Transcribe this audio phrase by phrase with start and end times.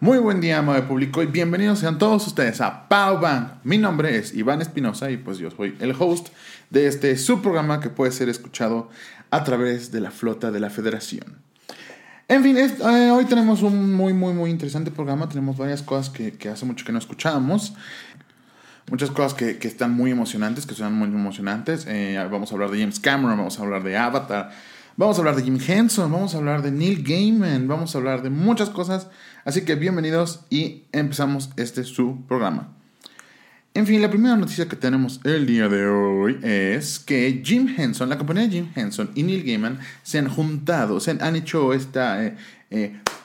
[0.00, 3.54] Muy buen día, amable público, y bienvenidos sean todos ustedes a Pow Bang.
[3.64, 6.28] Mi nombre es Iván Espinosa y pues yo soy el host
[6.70, 8.90] de este subprograma que puede ser escuchado
[9.30, 11.38] a través de la flota de la Federación.
[12.28, 15.28] En fin, eh, hoy tenemos un muy, muy, muy interesante programa.
[15.28, 17.74] Tenemos varias cosas que, hace mucho que no escuchábamos.
[18.92, 21.86] Muchas cosas que, están muy emocionantes, que son muy emocionantes.
[21.88, 24.52] Eh, vamos a hablar de James Cameron, vamos a hablar de Avatar,
[24.98, 28.20] vamos a hablar de Jim Henson, vamos a hablar de Neil Gaiman, vamos a hablar
[28.22, 29.06] de muchas cosas.
[29.44, 32.68] Así que bienvenidos y empezamos este su programa.
[33.74, 38.08] En fin, la primera noticia que tenemos el día de hoy es que Jim Henson,
[38.08, 42.34] la compañía de Jim Henson y Neil Gaiman se han juntado, se han, hecho este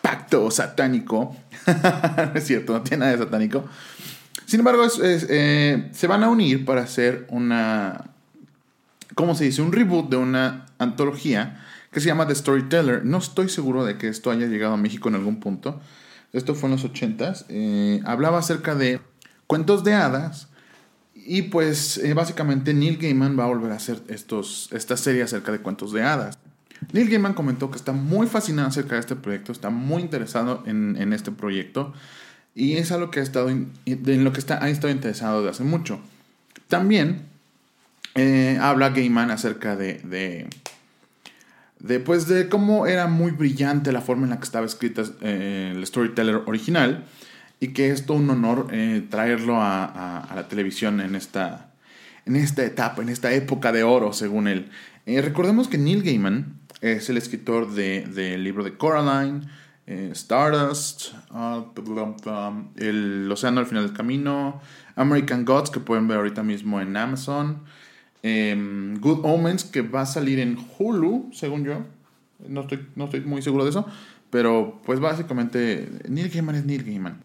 [0.04, 1.36] pacto satánico.
[1.66, 3.66] no es cierto, no tiene nada de satánico.
[4.46, 8.12] Sin embargo, eh, se van a unir para hacer una,
[9.16, 9.64] ¿cómo se dice?
[9.64, 11.62] Un reboot de una antología
[11.94, 13.06] que se llama The Storyteller.
[13.06, 15.80] No estoy seguro de que esto haya llegado a México en algún punto.
[16.34, 17.46] Esto fue en los 80s.
[17.50, 19.00] Eh, hablaba acerca de
[19.48, 20.50] cuentos de hadas.
[21.14, 25.52] Y pues eh, básicamente Neil Gaiman va a volver a hacer estos, esta serie acerca
[25.52, 26.38] de cuentos de hadas.
[26.92, 31.14] Neil Gaiman comentó que está muy fascinado acerca de este proyecto, está muy interesado en,
[31.14, 31.94] este proyecto
[32.56, 35.64] y es algo que ha estado en, lo que está, ha estado interesado desde hace
[35.64, 36.02] mucho.
[36.68, 37.28] También
[38.16, 40.50] eh, habla Gaiman acerca de, de
[41.84, 45.74] de, pues, de cómo era muy brillante la forma en la que estaba escrita eh,
[45.76, 47.06] el storyteller original
[47.60, 51.72] y que es todo un honor eh, traerlo a, la televisión en esta,
[52.26, 54.70] en esta etapa, en esta época de oro, según él.
[55.06, 59.42] Eh, recordemos que Neil Gaiman es el escritor del de, libro de Coraline,
[59.86, 61.66] Stardust, uh,
[62.78, 64.62] El Océano al final del camino,
[64.96, 67.64] American Gods, que pueden ver ahorita mismo en Amazon.
[68.24, 71.86] Em, Good Omens, que va a salir en Hulu, según yo.
[72.48, 73.86] No estoy, no estoy muy seguro de eso.
[74.30, 77.22] Pero pues básicamente Neil Gaiman es Neil Gaiman.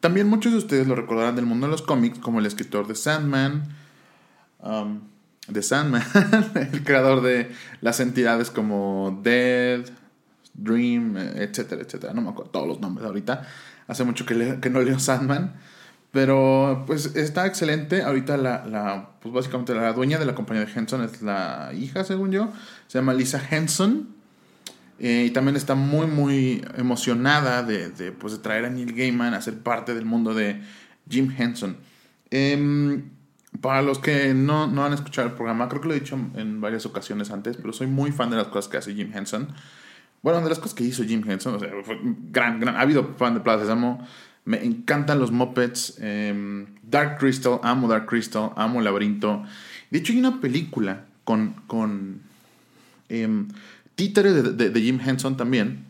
[0.00, 2.94] También muchos de ustedes lo recordarán del mundo de los cómics como el escritor de
[2.94, 3.68] Sandman.
[4.60, 5.00] Um,
[5.48, 6.02] de Sandman,
[6.72, 7.50] el creador de
[7.80, 9.84] las entidades como Dead,
[10.54, 12.12] Dream, etcétera, etcétera.
[12.12, 13.46] No me acuerdo todos los nombres ahorita.
[13.86, 15.54] Hace mucho que, que no leo Sandman.
[16.18, 18.02] Pero pues está excelente.
[18.02, 22.02] Ahorita la, la, pues básicamente la dueña de la compañía de Henson es la hija,
[22.02, 22.52] según yo.
[22.88, 24.08] Se llama Lisa Henson.
[24.98, 29.32] Eh, y también está muy, muy emocionada de, de, pues, de traer a Neil Gaiman
[29.32, 30.60] a ser parte del mundo de
[31.08, 31.76] Jim Henson.
[32.32, 33.10] Em,
[33.60, 36.60] para los que no, no, han escuchado el programa, creo que lo he dicho en
[36.60, 39.46] varias ocasiones antes, pero soy muy fan de las cosas que hace Jim Henson.
[40.20, 42.74] Bueno, de las cosas que hizo Jim Henson, o sea, fue gran, gran.
[42.74, 44.04] Ha habido fan de Plaza Sésamo
[44.48, 45.98] me encantan los Muppets.
[46.00, 49.44] Em, Dark Crystal, amo Dark Crystal, amo Laberinto.
[49.90, 52.22] De hecho, hay una película con, con
[53.10, 53.44] eh,
[53.94, 55.84] títeres de, Jim Henson también.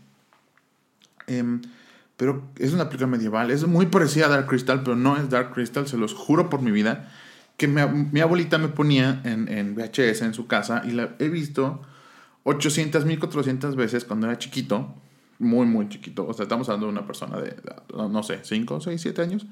[1.28, 1.62] Em,
[2.16, 3.52] pero es una película medieval.
[3.52, 6.60] Es muy parecida a Dark Crystal, pero no es Dark Crystal, se los juro por
[6.60, 7.12] mi vida.
[7.58, 11.80] Que mi, abuelita me ponía en, en, VHS en su casa y la he visto
[12.42, 14.96] 800, 1400 veces cuando era chiquito
[15.38, 16.26] muy, muy chiquito.
[16.26, 17.56] O sea, estamos hablando de una persona de,
[17.94, 19.46] no sé, 5, 6, 7 años.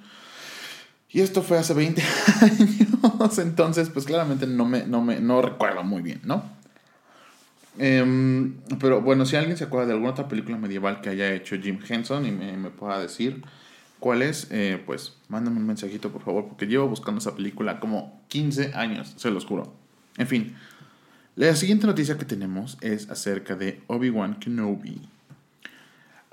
[1.11, 2.03] Y esto fue hace 20
[2.43, 3.39] años.
[3.39, 6.57] Entonces, pues claramente no me, no me no recuerdo muy bien, ¿no?
[7.79, 11.57] Em, pero bueno, si alguien se acuerda de alguna otra película medieval que haya hecho
[11.57, 13.43] Jim Henson y me, pueda decir
[14.01, 18.23] cuál es, eh, pues mándame un mensajito por favor, porque llevo buscando esa película como
[18.29, 19.75] 15 años, se los juro.
[20.17, 20.57] En fin,
[21.35, 25.03] la siguiente noticia que tenemos es acerca de Obi-Wan Kenobi.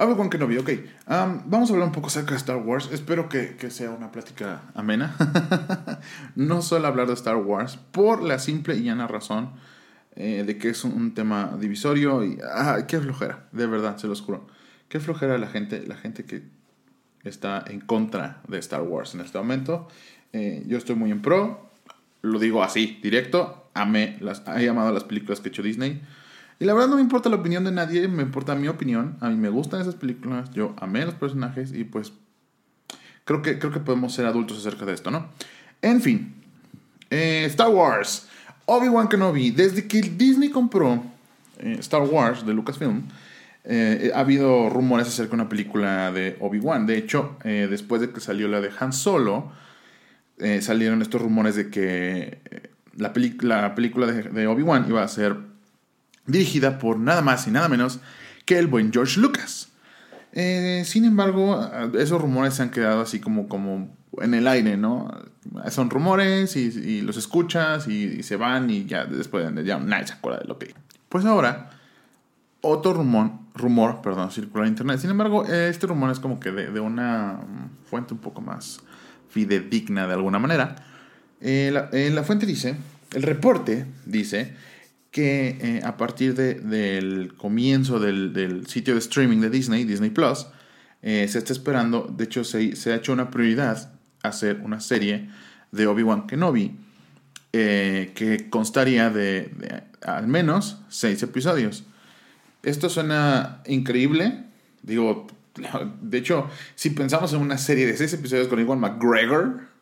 [0.05, 0.69] Obi-Wan Kenobi, ok.
[1.07, 2.89] vamos a hablar un poco acerca de Star Wars.
[2.91, 5.15] Espero que, sea una plática amena.
[6.35, 9.51] no solo hablar de Star Wars, por la simple y llana razón
[10.15, 12.39] eh, de que es un, tema divisorio y...
[12.43, 14.47] Ah, qué flojera, de verdad, se los juro.
[14.89, 16.43] Qué flojera la gente, la gente que
[17.23, 19.87] está en contra de Star Wars en este momento.
[20.33, 21.69] Eh, yo estoy muy en pro,
[22.21, 23.69] lo digo así, directo.
[23.73, 26.01] Amé las, he amado las películas que ha hecho Disney.
[26.59, 29.17] Y la verdad no me importa la opinión de nadie, me importa mi opinión.
[29.19, 32.13] A mí me gustan esas películas, yo amé los personajes y pues
[33.25, 35.27] creo que, creo que podemos ser adultos acerca de esto, ¿no?
[35.81, 36.33] En fin,
[37.09, 38.27] eh, Star Wars.
[38.65, 39.51] Obi-Wan Kenobi.
[39.51, 41.03] Desde que Disney compró
[41.59, 43.03] eh, Star Wars de Lucasfilm,
[43.65, 46.85] eh, ha habido rumores acerca de una película de Obi-Wan.
[46.85, 49.51] De hecho, después de que salió la de Han Solo,
[50.61, 52.39] salieron estos rumores de que
[52.97, 55.37] la, la película de Obi-Wan iba a ser
[56.25, 57.99] dirigida por nada más y nada menos
[58.45, 59.69] que el buen George Lucas.
[60.33, 65.11] Eh, sin embargo, esos rumores se han quedado así como, como en el aire, ¿no?
[65.69, 70.39] Son rumores y, los escuchas y, se van y ya después ya nadie se acuerda
[70.39, 70.73] de lo que...
[71.09, 71.69] Pues ahora,
[72.61, 74.99] otro rumor rumor, perdón, circular en internet.
[74.99, 78.81] Sin embargo, este rumor es como que de, una mm, fuente un poco más
[79.29, 80.75] fidedigna de alguna manera.
[81.41, 81.71] Eh,
[82.13, 82.75] la, fuente dice,
[83.13, 84.55] el reporte dice
[85.13, 90.47] que eh, a partir del comienzo del, sitio de streaming de Disney, Disney Plus,
[91.01, 93.93] eh, se está esperando, de hecho se, se, ha hecho una prioridad
[94.23, 95.29] hacer una serie
[95.71, 96.75] de Obi-Wan Kenobi
[97.51, 99.51] que constaría de,
[100.01, 101.83] al menos seis episodios.
[102.63, 104.45] Esto suena increíble.
[104.81, 105.27] Digo,
[106.01, 109.72] de hecho, si pensamos en una serie de seis episodios con Iwan McGregor,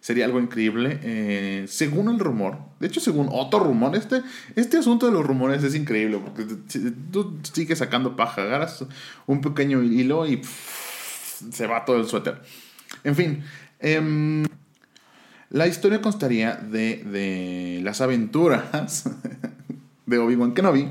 [0.00, 0.98] sería algo increíble.
[1.02, 4.22] Eh, según el rumor, de hecho, según otro rumor, este,
[4.56, 6.44] este asunto de los rumores es increíble porque
[7.12, 8.84] tú sigues sacando paja, agarras
[9.26, 12.40] un pequeño hilo y se va todo el suéter.
[13.04, 13.44] En fin,
[13.78, 14.44] em,
[15.50, 19.04] la historia constaría de, de las aventuras
[20.06, 20.90] de Obi-Wan Kenobi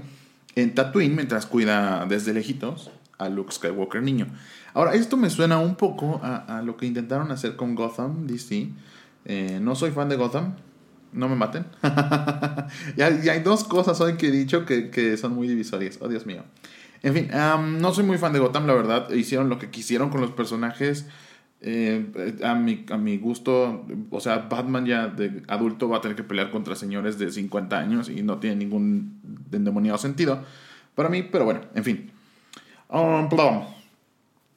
[0.55, 4.27] en Tatooine mientras cuida desde lejitos a Luke Skywalker niño.
[4.73, 8.69] Ahora, esto me suena un poco a, lo que intentaron hacer con Gotham DC.
[9.31, 10.55] Eh, no soy fan de Gotham,
[11.13, 11.67] no me maten.
[12.97, 15.99] y, hay, dos cosas hoy que he dicho que, son muy divisorias.
[16.01, 16.43] Oh, Dios mío.
[17.03, 17.29] En fin,
[17.79, 19.11] no soy muy fan de Gotham, la verdad.
[19.11, 21.05] Hicieron lo que quisieron con los personajes.
[21.61, 26.17] Eh, a, mi, a mi gusto, o sea, Batman ya de adulto va a tener
[26.17, 29.19] que pelear contra señores de 50 años y no tiene ningún
[29.51, 30.43] endemoniado sentido
[30.95, 32.11] para mí, pero bueno, en fin.
[32.89, 33.29] Um,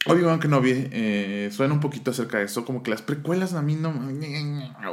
[0.06, 3.76] Obi-Wan Kenobi eh, suena un poquito acerca de eso, como que las precuelas a mí
[3.76, 3.94] no...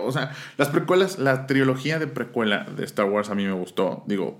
[0.03, 4.03] O sea, las precuelas, la trilogía de precuela de Star Wars a mí me gustó.
[4.05, 4.39] Digo,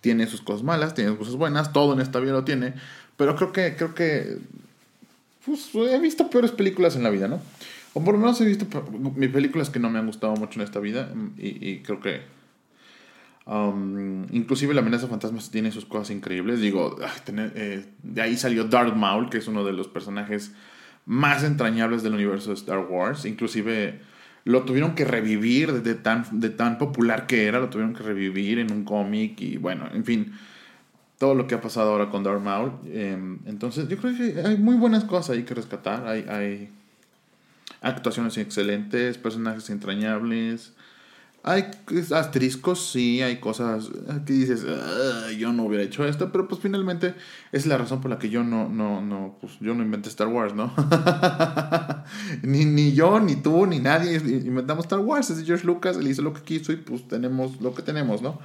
[0.00, 2.74] tiene sus cosas malas, tiene sus cosas buenas, todo en esta vida lo tiene,
[3.16, 4.38] pero creo que, creo que
[5.44, 7.40] pues, he visto peores películas en la vida, ¿no?
[7.94, 8.66] O por lo menos he visto
[9.16, 12.20] mis películas que no me han gustado mucho en esta vida y, creo que...
[13.46, 16.60] Um, inclusive la amenaza fantasmas tiene sus cosas increíbles.
[16.60, 16.96] Digo,
[17.28, 20.52] eh, de ahí salió Darth Maul, que es uno de los personajes
[21.06, 23.24] más entrañables del universo de Star Wars.
[23.24, 24.00] Inclusive
[24.44, 28.58] lo tuvieron que revivir de tan, de tan popular que era, lo tuvieron que revivir
[28.58, 30.32] en un cómic y bueno, en fin
[31.18, 32.72] todo lo que ha pasado ahora con Darth Maul.
[32.86, 36.06] Em, entonces, yo creo que hay muy buenas cosas ahí que rescatar.
[36.06, 36.70] Hay
[37.80, 40.74] actuaciones excelentes, personajes entrañables.
[41.48, 41.70] Hay
[42.12, 43.88] asteriscos, sí, hay cosas
[44.26, 44.66] que dices,
[45.38, 47.14] yo no hubiera hecho esto, pero pues finalmente
[47.52, 50.26] es la razón por la que yo no, no, no, pues yo no inventé Star
[50.26, 50.74] Wars, ¿no?
[52.42, 55.30] ni, ni yo, ni tú, ni nadie inventamos Star Wars.
[55.30, 58.40] Es George Lucas, él hizo lo que quiso y pues tenemos lo que tenemos, ¿no?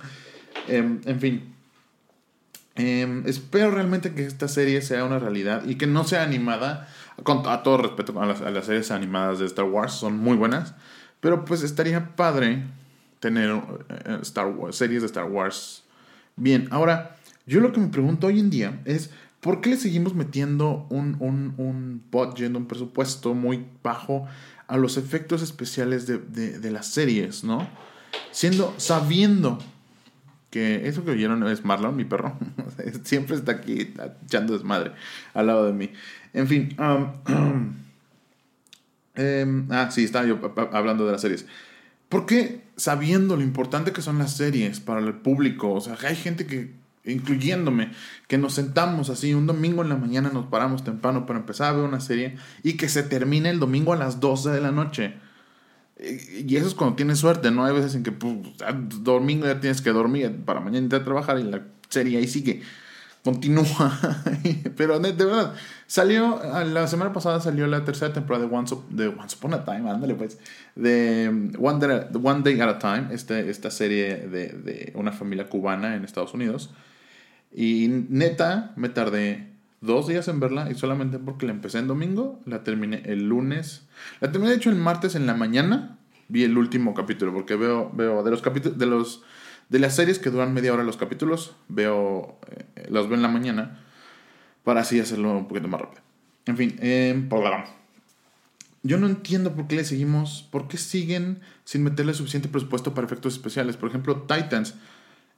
[0.68, 1.56] Em, en fin.
[2.76, 6.88] Em, espero realmente que esta serie sea una realidad y que no sea animada.
[7.24, 10.76] Con, a todo respeto a las, series animadas de Star Wars, son muy buenas.
[11.20, 12.64] Pero pues estaría padre
[13.22, 15.84] tener eh, Star Wars, series de Star Wars
[16.36, 16.68] bien.
[16.72, 17.16] Ahora,
[17.46, 21.16] yo lo que me pregunto hoy en día es, ¿por qué le seguimos metiendo un,
[21.20, 24.28] un, un budget, un presupuesto muy bajo
[24.68, 27.68] a los efectos especiales de, de, las series, ¿no?
[28.32, 29.60] Siendo, sabiendo
[30.50, 32.38] que eso que oyeron es Marlon, mi perro.
[33.04, 33.94] Siempre está aquí
[34.26, 34.94] echando desmadre
[35.34, 35.92] al lado de mí.
[36.34, 36.76] En fin.
[36.80, 37.76] Um,
[39.72, 40.40] ah, sí, estaba yo
[40.72, 41.46] hablando de las series.
[42.12, 45.72] ¿Por qué sabiendo lo importante que son las series para el público?
[45.72, 46.74] O sea, hay gente que,
[47.06, 47.94] incluyéndome,
[48.28, 51.78] que nos sentamos así un domingo en la mañana, nos paramos temprano para empezar a
[51.78, 55.14] ver una serie y que se termine el domingo a las 12 de la noche.
[56.46, 57.64] Y eso es cuando tienes suerte, ¿no?
[57.64, 58.36] Hay veces en que pues,
[59.00, 62.62] domingo ya tienes que dormir para mañana ir a trabajar y la serie ahí sigue.
[63.24, 64.00] Continúa.
[64.78, 65.54] Pero de, verdad,
[65.86, 69.90] salió, la semana pasada salió la tercera temporada de Once, de Once Upon a Time,
[69.92, 70.40] ándale pues,
[70.76, 75.12] de um, One Day, One Day at a Time, este, esta serie de, de una
[75.12, 76.72] familia cubana en Estados Unidos.
[77.54, 79.52] Y neta, me tardé
[79.82, 83.88] dos días en verla y solamente porque la empecé en domingo, la terminé el lunes.
[84.20, 85.98] La terminé de hecho el martes en la mañana.
[86.28, 89.24] Vi el último capítulo porque veo, veo de los capítulos, de los
[89.72, 92.38] de las series que duran media hora los capítulos, veo,
[92.76, 93.80] eh, veo en la mañana
[94.66, 96.02] para así hacerlo un poquito más rápido.
[96.46, 97.30] En fin, eh,
[98.84, 103.08] yo no entiendo por qué le seguimos, por qué siguen sin meterle suficiente presupuesto para
[103.08, 103.78] efectos especiales.
[103.78, 104.76] Por ejemplo, Titans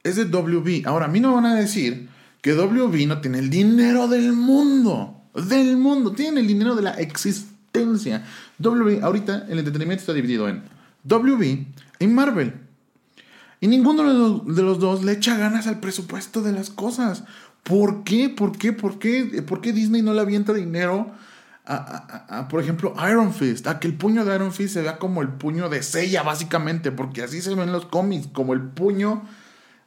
[0.02, 0.88] es de WB.
[0.88, 2.10] Ahora, a mí no van a decir
[2.42, 5.22] que WB no tiene el dinero del mundo.
[5.36, 6.14] Del mundo.
[6.14, 8.26] Tiene el dinero de la existencia.
[8.58, 10.64] WB, ahorita el entretenimiento está dividido en
[11.04, 11.68] WB
[12.00, 12.64] y Marvel.
[13.64, 17.24] Y ninguno de los, dos le echa ganas al presupuesto de las cosas.
[17.64, 18.28] ¿Por qué?
[18.28, 18.74] ¿Por qué?
[18.74, 19.42] ¿Por qué?
[19.48, 21.14] ¿Por qué Disney no le avienta dinero
[21.64, 23.66] a, por ejemplo, Iron Fist?
[23.68, 26.92] A que el puño de Iron Fist se vea como el puño de Sella, básicamente.
[26.92, 29.24] Porque así se ven los cómics, como el puño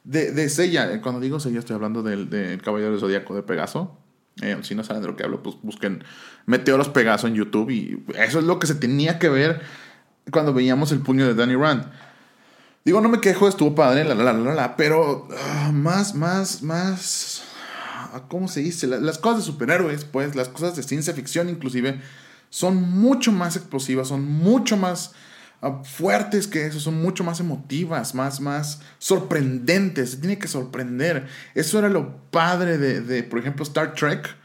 [0.03, 0.99] de, de Sella.
[1.03, 3.95] Cuando digo Sella, estoy hablando del, del Caballero del Zodíaco de Pegaso.
[4.41, 6.03] Eh, si no saben de lo que hablo, pues busquen
[6.47, 7.69] Meteoros Pegaso en YouTube.
[7.69, 9.61] Y eso es lo que se tenía que ver
[10.31, 11.85] cuando veíamos el puño de Danny Rand.
[12.83, 17.43] Digo, no me quejo, estuvo padre, la, la, la, la, pero ah, más, más, más.
[18.13, 18.87] Ah, ¿Cómo se dice?
[18.87, 21.99] las cosas de superhéroes, pues, las cosas de ciencia ficción, inclusive,
[22.49, 25.13] son mucho más explosivas, son mucho más
[25.61, 30.11] ah, fuertes que eso, son mucho más emotivas, más, más sorprendentes.
[30.11, 31.27] Se tiene que sorprender.
[31.55, 34.35] Eso era lo padre de, de, por ejemplo, Star Trek.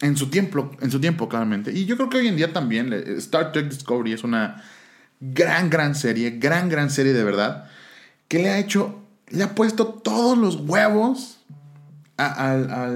[0.00, 1.70] En su tiempo, en su tiempo, claramente.
[1.70, 4.60] Y yo creo que hoy en día también Star Trek Discovery es una
[5.22, 7.70] gran, gran serie, gran, gran serie de verdad,
[8.28, 11.38] que le ha hecho, le ha puesto todos los huevos
[12.18, 12.88] a,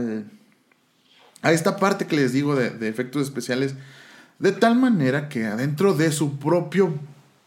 [1.43, 3.75] a esta parte que les digo de, efectos especiales,
[4.41, 6.99] de tal manera que adentro de su propio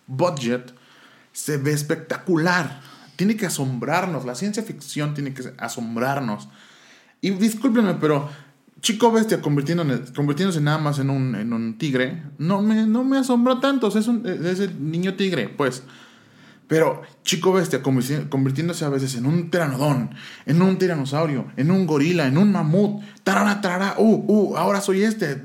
[0.07, 0.73] budget
[1.33, 2.79] se ve espectacular.
[3.17, 6.47] Tiene que asombrarnos, la ciencia ficción tiene que asombrarnos.
[7.19, 8.29] Y discúlpenme, pero
[8.81, 13.59] Chico Bestia convirtiéndose nada más en un, en un tigre, no me, no me asombra
[13.59, 13.87] tanto.
[13.87, 15.83] es, un, es el niño tigre, pues.
[16.67, 20.11] Pero Chico Bestia convirtiéndose a veces en un teranodón,
[20.45, 25.01] en un tiranosaurio, en un gorila, en un mamut, tarara, tarara, uh, uh, ahora soy
[25.01, 25.41] este.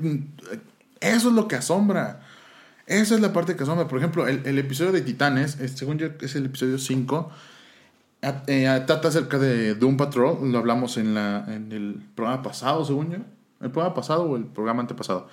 [1.01, 2.21] Eso es lo que asombra.
[2.85, 3.87] Esa es la parte que asombra.
[3.87, 7.31] Por ejemplo, el, el episodio de Titanes, según yo es el episodio 5,
[8.47, 13.11] eh, trata acerca de Doom Patrol, lo hablamos en, la, en el programa pasado, según
[13.11, 13.17] yo.
[13.61, 15.29] ¿El programa pasado o el programa antepasado?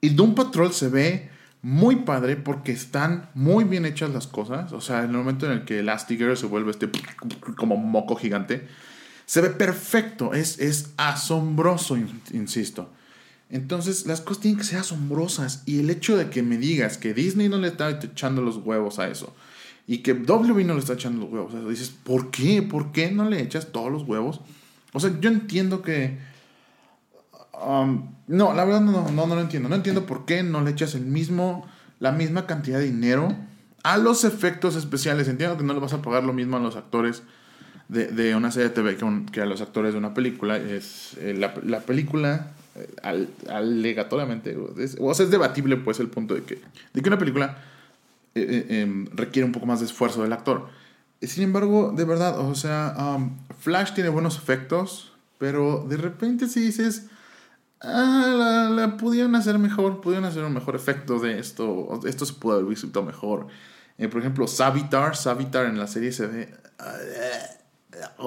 [0.00, 1.30] Y Doom Patrol se ve
[1.62, 4.72] muy padre porque están muy bien hechas las cosas.
[4.72, 6.88] O sea, en el momento en el que Elastigirl se vuelve este
[7.56, 8.66] como moco gigante,
[9.26, 11.96] se ve perfecto, es, es asombroso,
[12.32, 12.90] insisto.
[13.50, 15.62] Entonces, las cosas tienen que ser asombrosas.
[15.66, 18.98] Y el hecho de que me digas que Disney no le está echando los huevos
[18.98, 19.34] a eso,
[19.90, 21.52] y que W no le está echando los huevos.
[21.52, 22.62] O sea, dices, ¿por qué?
[22.62, 24.40] ¿Por qué no le echas todos los huevos?
[24.92, 26.16] O sea, yo entiendo que...
[27.60, 29.68] Um, no, la verdad no, no, no lo entiendo.
[29.68, 31.66] No entiendo por qué no le echas el mismo,
[31.98, 33.34] la misma cantidad de dinero
[33.82, 35.26] a los efectos especiales.
[35.26, 37.24] Entiendo que no le vas a pagar lo mismo a los actores
[37.88, 40.56] de, una serie de TV que, que, a los actores de una película.
[40.56, 46.44] Es, eh, la, la, película, eh, alegatoriamente, o sea, es debatible pues el punto de
[46.44, 46.60] que,
[46.94, 47.58] de que una película
[48.34, 50.68] eh, eh, em, requiere un poco más de esfuerzo del actor.
[51.20, 53.18] Sin embargo, de verdad, o sea,
[53.58, 57.08] Flash tiene buenos efectos, pero de repente si dices,
[57.82, 62.54] ah, la, pudieron hacer mejor, pudieron hacer un mejor efecto de esto, esto se pudo
[62.54, 63.48] haber visto mejor.
[63.98, 66.54] Eh, por ejemplo, Savitar, Savitar en la serie se ve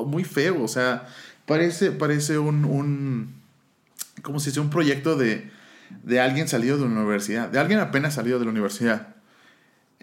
[0.05, 1.07] muy feo, o sea,
[1.47, 3.41] parece, parece un, un
[4.21, 5.49] como si sea un proyecto de,
[6.03, 9.12] de alguien salido de la universidad, de alguien apenas salido de la universidad.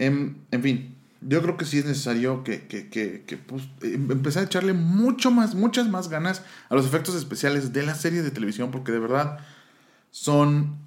[0.00, 4.42] En, en fin, yo creo que sí es necesario que, que, que, pues, em, empezar
[4.42, 8.30] a echarle mucho más, muchas más ganas a los efectos especiales de la serie de
[8.30, 9.38] televisión, porque de verdad
[10.10, 10.78] son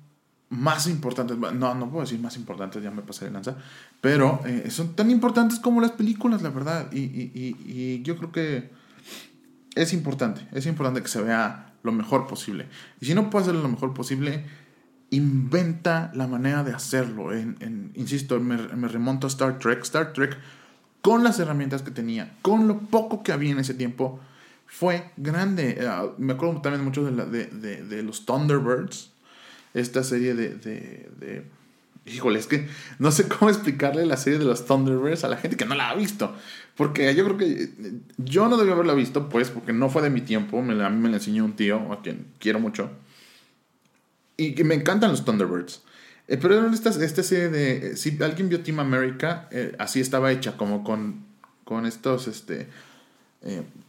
[0.50, 1.38] más importantes.
[1.38, 3.55] No, no puedo decir más importantes, ya me pasé de lanza,
[4.01, 6.91] pero eh, son tan importantes como las películas, la verdad.
[6.91, 8.72] Y, y, y, yo creo que
[9.75, 12.67] es importante, es importante que se vea lo mejor posible.
[13.00, 14.43] Y si no puede hacerlo lo mejor posible,
[15.13, 17.34] inventa la manera de hacerlo.
[17.34, 19.82] En, insisto, me, remonto a Star Trek.
[19.84, 20.38] Star Trek,
[21.01, 24.20] con las herramientas que tenía, con lo poco que había en ese tiempo,
[24.65, 25.77] fue grande.
[25.79, 29.12] Eh, me acuerdo también mucho de, de, los Thunderbirds,
[29.74, 31.46] esta serie de, de,
[32.05, 32.67] Híjole, es que
[33.00, 35.89] no sé cómo explicarle la serie de los Thunderbirds a la gente que no la
[35.89, 36.36] ha visto.
[36.75, 37.70] Porque yo creo que
[38.17, 40.62] yo no debía haberla visto, pues, porque no fue de mi tiempo.
[40.62, 42.89] Me a mí me la enseñó un tío, a quien quiero mucho.
[44.37, 45.81] Y que me encantan los Thunderbirds.
[46.27, 47.87] Eh, pero esta, esta serie de.
[47.91, 51.25] Eh, si alguien vio Team America, eh, así estaba hecha, como con,
[51.63, 52.69] con estos este,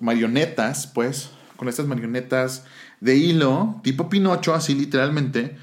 [0.00, 1.30] marionetas, pues.
[1.56, 2.64] Con estas marionetas
[3.00, 5.56] de hilo, tipo Pinocho, así literalmente.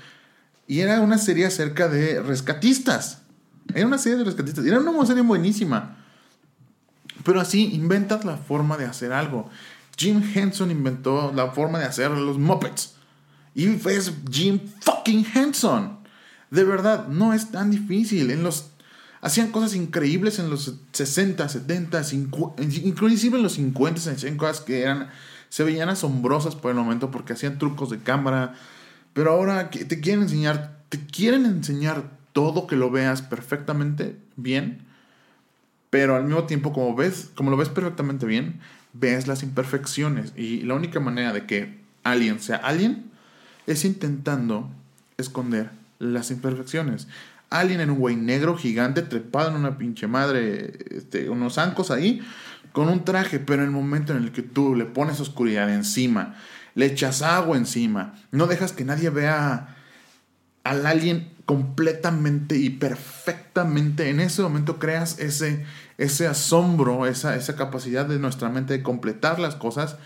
[0.68, 3.24] Y era una serie acerca de rescatistas.
[3.74, 4.66] Era una serie de rescatistas.
[4.66, 5.98] Era una serie buenísima.
[7.26, 9.50] Pero así inventas la forma de hacer algo.
[9.98, 12.96] Jim Henson inventó la forma de hacer los Muppets.
[13.54, 16.00] Y es Jim fucking Henson.
[16.50, 18.32] De verdad, no es tan difícil.
[18.32, 18.72] En los,
[19.22, 24.82] hacían cosas increíbles en los 60, 70, 50, inclusive en los 50 hacían cosas que
[24.82, 25.10] eran,
[25.50, 28.56] se veían asombrosas por el momento porque hacían trucos de cámara.
[29.14, 34.86] Pero ahora te quieren enseñar, te quieren enseñar todo que lo veas perfectamente bien.
[35.90, 38.62] Pero al mismo tiempo, como ves, como lo ves perfectamente bien,
[38.94, 40.32] ves las imperfecciones.
[40.38, 43.11] Y la única manera de que alguien sea alguien
[43.68, 44.70] es intentando
[45.18, 47.08] esconder las imperfecciones.
[47.50, 52.22] Alien era un güey negro gigante trepado en una pinche madre, este, unos zancos ahí,
[52.72, 56.36] con un traje, pero en el momento en el que tú le pones oscuridad encima,
[56.76, 59.76] le echas agua encima, no dejas que nadie vea
[60.64, 65.66] al alien completamente y perfectamente, en ese momento creas ese,
[65.98, 69.98] ese asombro, esa, esa capacidad de nuestra mente de completar las cosas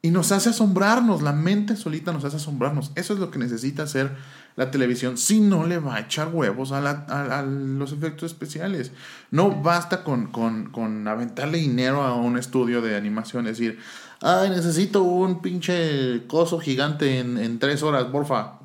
[0.00, 2.92] y nos hace asombrarnos, la mente solita nos hace asombrarnos.
[2.94, 4.16] Eso es lo que necesita hacer
[4.54, 8.92] la televisión si no le va a echar huevos a, los efectos especiales.
[9.32, 13.80] No basta con, con, aventarle dinero a un estudio de animación, decir,
[14.20, 18.60] ay, necesito un pinche coso gigante en, tres horas, porfa.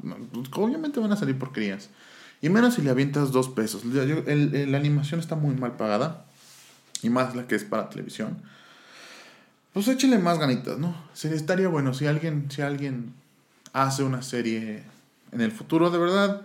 [0.56, 1.90] Obviamente van a salir porquerías.
[2.42, 3.84] Y menos si le avientas dos pesos.
[3.86, 6.26] la animación está muy mal pagada.
[7.02, 8.38] Y más la que es para televisión
[9.74, 10.96] pues échele más ganitas, ¿no?
[11.14, 13.14] Sería, estaría bueno si alguien, si alguien
[13.74, 14.84] hace una serie
[15.32, 16.42] en el futuro, de verdad,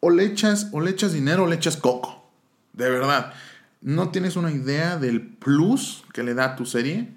[0.00, 2.30] o le echas, o le echas dinero o le echas coco.
[2.72, 3.32] De verdad.
[3.80, 7.08] No tienes una idea del plus que le da a tu serie,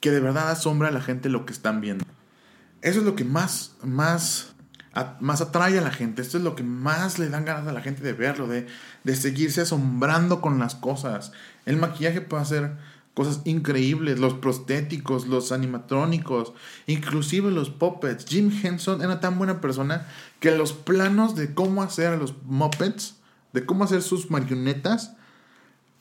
[0.00, 2.04] que de verdad asombra a la gente lo que están viendo.
[2.82, 4.54] Eso es lo que más, más,
[5.20, 6.22] más atrae a la gente.
[6.22, 8.66] Esto es lo que más le dan ganas a la gente de verlo, de,
[9.04, 11.32] de seguirse asombrando con las cosas.
[11.66, 12.72] El maquillaje puede ser
[13.18, 16.52] cosas increíbles, los prostéticos, los animatrónicos,
[16.86, 18.24] inclusive los puppets.
[18.24, 20.06] Jim Henson era tan buena persona
[20.38, 23.16] que los planos de cómo hacer a los muppets,
[23.52, 25.16] de cómo hacer sus marionetas,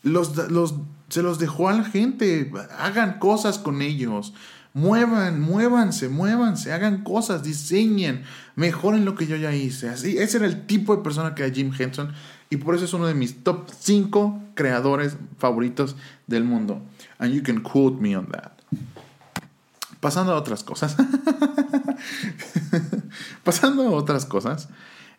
[0.03, 0.75] los, los,
[1.09, 2.51] se los dejó a la gente.
[2.77, 4.35] Hagan cosas con ellos.
[4.75, 9.89] Muevan, muévanse, muévanse, hagan cosas, diseñen, mejoren lo que yo ya hice.
[9.89, 12.13] Así, ese era el tipo de persona que Jim Henson
[12.49, 15.95] y por eso es uno de mis top 5 creadores favoritos
[16.27, 16.81] del mundo.
[17.19, 18.51] And you can quote me on that.
[19.99, 20.95] Pasando a otras cosas.
[23.43, 24.69] Pasando a otras cosas.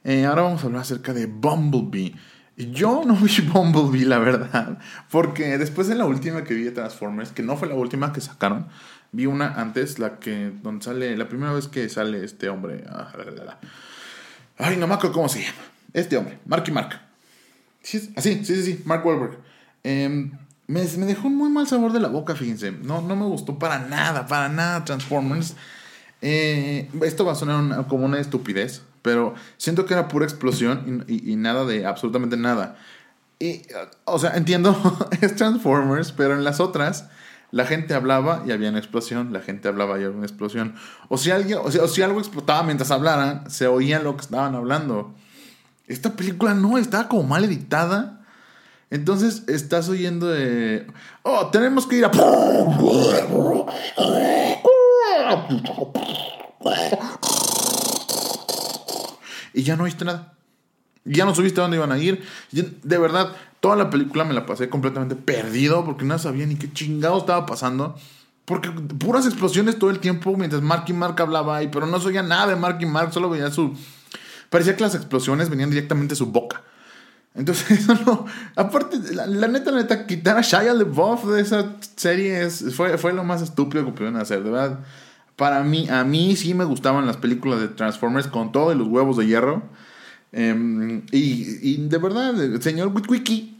[0.04, 2.14] Eh, ahora vamos a hablar acerca de Bumblebee.
[2.56, 4.78] Yo no vi Bumblebee, la verdad.
[5.10, 8.20] Porque después de la última que vi de Transformers, que no fue la última que
[8.20, 8.68] sacaron,
[9.12, 12.84] vi una antes, la que donde sale, la primera vez que sale este hombre.
[12.88, 13.12] Ah,
[14.58, 15.58] Ay, no me acuerdo cómo se llama.
[15.92, 17.07] Este hombre, Marky Mark.
[17.88, 19.38] Sí, así, sí, sí, sí, Mark Wahlberg.
[19.82, 20.30] Eh,
[20.66, 22.70] me, dejó un muy mal sabor de la boca, fíjense.
[22.70, 25.54] No, no me gustó para nada, para nada Transformers.
[26.20, 31.36] Eh, esto va a sonar como una estupidez, pero siento que era pura explosión y,
[31.36, 32.76] nada de absolutamente nada.
[33.38, 33.62] Y,
[34.04, 34.76] o sea, entiendo,
[35.22, 37.08] es Transformers, pero en las otras
[37.52, 40.74] la gente hablaba y había una explosión, la gente hablaba y había una explosión.
[41.08, 44.54] O si, alguien, o, o si algo explotaba mientras hablaran, se oía lo que estaban
[44.54, 45.14] hablando.
[45.88, 48.18] Esta película no, estaba como mal editada
[48.90, 50.86] entonces estás oyendo de.
[51.22, 52.10] Oh, tenemos que ir a.
[59.52, 60.34] Y ya no oíste nada.
[61.04, 62.22] Ya no subiste a dónde iban a ir.
[62.50, 66.72] De verdad, toda la película me la pasé completamente perdido porque no sabía ni qué
[66.72, 67.94] chingado estaba pasando.
[68.46, 72.10] Porque puras explosiones todo el tiempo mientras Mark y Mark hablaba ahí, pero no se
[72.22, 73.76] nada de Mark y Mark, solo veía su.
[74.50, 76.62] Parecía que las explosiones venían directamente de su boca.
[77.34, 78.26] Entonces, no.
[78.56, 83.24] Aparte, la, neta, la neta, quitar a Shia LaBeouf de esa serie fue, fue lo
[83.24, 84.80] más estúpido que pudieron hacer, de verdad.
[85.36, 88.88] Para mí, a mí sí me gustaban las películas de Transformers con todo y los
[88.88, 89.62] huevos de hierro.
[90.32, 93.56] Em, y, y, de verdad, el señor Witwicky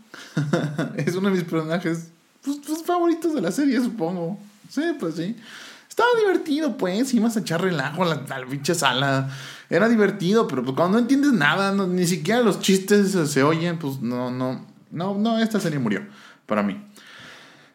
[0.97, 2.09] es uno de mis personajes
[2.43, 4.39] pues, pues, favoritos de la serie, supongo.
[4.69, 5.37] Sí, pues sí.
[5.89, 7.15] Estaba divertido, pues.
[7.15, 9.31] Ibas a echar relajo a la, a la pinche sala
[9.71, 14.01] era divertido, pero pues cuando no entiendes nada, ni siquiera los chistes se oyen, pues
[14.01, 16.07] no, no, no, no, esta serie murió
[16.47, 16.83] para mí.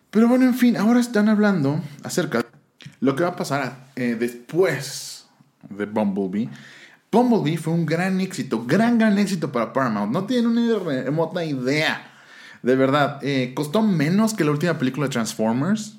[0.09, 2.45] Pero bueno, en fin, ahora están hablando acerca de
[2.99, 5.25] lo que va a pasar eh, después
[5.69, 6.49] de Bumblebee.
[7.11, 10.11] Bumblebee fue un gran éxito, gran, gran éxito para Paramount.
[10.11, 12.11] No tienen una remota idea.
[12.63, 15.97] De verdad, eh, costó menos que la última película de Transformers,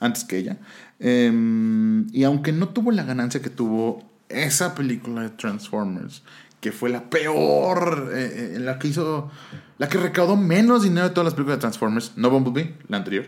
[0.00, 0.58] antes que ella.
[0.98, 6.22] Em, y aunque no tuvo la ganancia que tuvo esa película de Transformers,
[6.60, 9.30] que fue la peor, eh, eh, la que hizo,
[9.78, 13.26] la que recaudó menos dinero de todas las películas de Transformers, no Bumblebee, la anterior,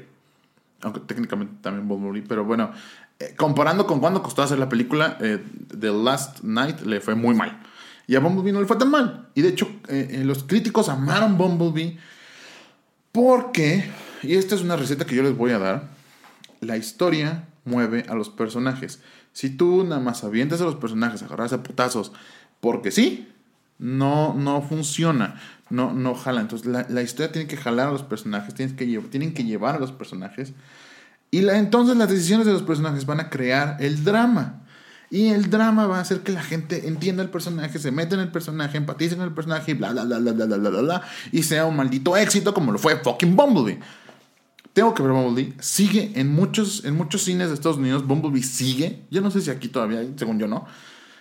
[0.82, 2.72] aunque técnicamente también Bumblebee, pero bueno,
[3.18, 7.60] eh, comparando con cuando costó hacer la película, The Last Night le fue muy mal.
[8.06, 9.28] Y a Bumblebee no le fue tan mal.
[9.34, 9.68] Y de hecho,
[10.24, 11.98] los críticos amaron Bumblebee
[13.12, 13.90] porque,
[14.22, 15.88] y esta es una receta que yo les voy a dar,
[16.60, 19.00] la historia mueve a los personajes.
[19.38, 22.10] Si tú nada más avientas a los personajes, agarras a putazos,
[22.60, 23.28] porque sí,
[23.78, 26.40] no, no funciona, no, no jala.
[26.40, 29.78] Entonces la, historia tiene que jalar a los personajes, tienen que, tienen que llevar a
[29.78, 30.54] los personajes.
[31.30, 34.62] Y la, entonces las decisiones de los personajes van a crear el drama.
[35.08, 38.22] Y el drama va a hacer que la gente entienda el personaje, se meta en
[38.22, 41.02] el personaje, empatice con el personaje y bla, bla, bla, bla, bla, bla, bla, bla,
[41.30, 43.78] y sea un maldito éxito como lo fue fucking Bumblebee.
[44.78, 45.54] Tengo que ver Bumblebee.
[45.58, 48.06] Sigue en muchos, en muchos cines de Estados Unidos.
[48.06, 49.02] Bumblebee sigue.
[49.10, 50.68] Yo no sé si aquí todavía, según yo no.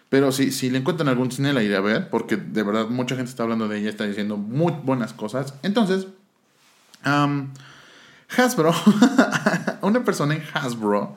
[0.09, 2.07] Pero si, si le encuentran algún cine, la iré a ver.
[2.11, 5.55] Porque de verdad mucha gente está hablando de ella, está diciendo muy buenas cosas.
[5.63, 6.05] Entonces,
[8.37, 8.75] Hasbro,
[9.81, 11.15] una persona en Hasbro,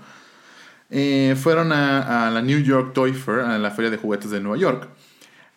[0.88, 4.57] eh, fueron a, la New York Toy Fair, a la feria de juguetes de Nueva
[4.57, 4.88] York,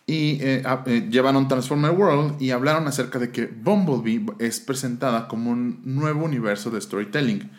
[0.05, 5.51] y eh, eh, llevaron Transformer World y hablaron acerca de que Bumblebee es presentada como
[5.51, 7.49] un nuevo universo de storytelling.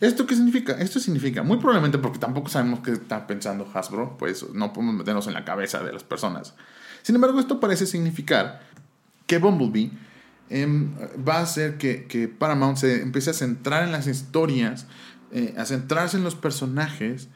[0.00, 0.72] ¿Esto qué significa?
[0.72, 5.26] Esto significa, muy probablemente porque tampoco sabemos qué está pensando Hasbro, pues no podemos meternos
[5.26, 6.54] en la cabeza de las personas.
[7.02, 8.62] Sin embargo, esto parece significar
[9.26, 9.90] que Bumblebee
[10.50, 10.94] em,
[11.26, 14.86] va a hacer que, que Paramount se empiece a centrar en las historias
[15.36, 17.26] eh, a centrarse en los personajes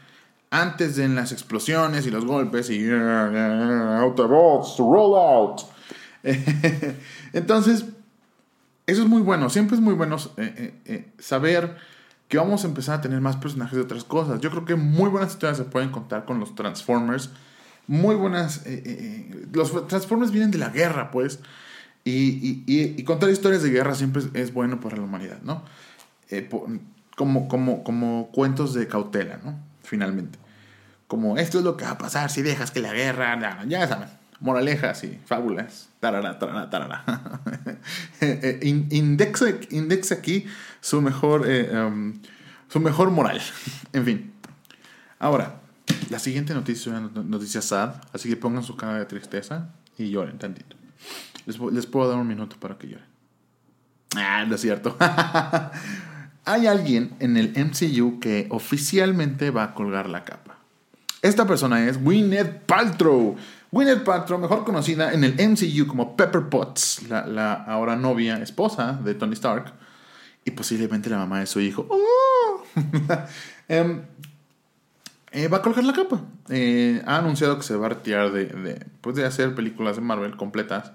[0.50, 5.60] antes de las explosiones y los golpes y Autobots, roll out.
[7.32, 7.84] Entonces,
[8.86, 9.50] eso es muy bueno.
[9.50, 11.76] Siempre es muy bueno eh, eh, saber
[12.28, 14.40] que vamos a empezar a tener más personajes de otras cosas.
[14.40, 17.30] Yo creo que muy buenas historias se pueden contar con los Transformers.
[17.86, 18.64] Muy buenas.
[19.52, 21.40] los Transformers vienen de la guerra, pues.
[22.04, 25.62] Y, contar historias de guerra siempre es, bueno para la humanidad, ¿no?
[27.16, 29.67] como, como, como cuentos de cautela, ¿no?
[29.88, 30.38] Finalmente.
[31.06, 34.08] Como esto es lo que va a pasar si dejas que la guerra, ya, saben,
[34.40, 35.88] moralejas y fábulas.
[35.98, 37.04] Tarara, tarara, tarara.
[38.20, 40.46] Eh, eh, indexa, aquí
[40.80, 42.20] su mejor, eh, um,
[42.68, 43.40] su mejor moral.
[43.92, 44.32] en fin.
[45.18, 45.60] Ahora,
[46.10, 50.10] la siguiente noticia es una noticia sad, así que pongan su cara de tristeza y
[50.10, 50.76] lloren tantito.
[51.46, 53.06] Les, les puedo dar un minuto para que lloren.
[54.16, 54.96] Ah, no es cierto.
[56.48, 60.56] hay alguien en el MCU que oficialmente va a colgar la capa.
[61.20, 63.36] Esta persona es Gwyneth Paltrow.
[63.70, 69.14] Gwyneth Paltrow, mejor conocida en el MCU como Pepper Potts, la, ahora novia, esposa de
[69.14, 69.74] Tony Stark,
[70.44, 71.86] y posiblemente la mamá de su hijo.
[71.90, 72.64] ¡Oh!
[75.52, 76.22] Va a colgar la capa.
[76.48, 80.02] Eh, ha anunciado que se va a retirar de, de, pues de hacer películas de
[80.02, 80.92] Marvel completas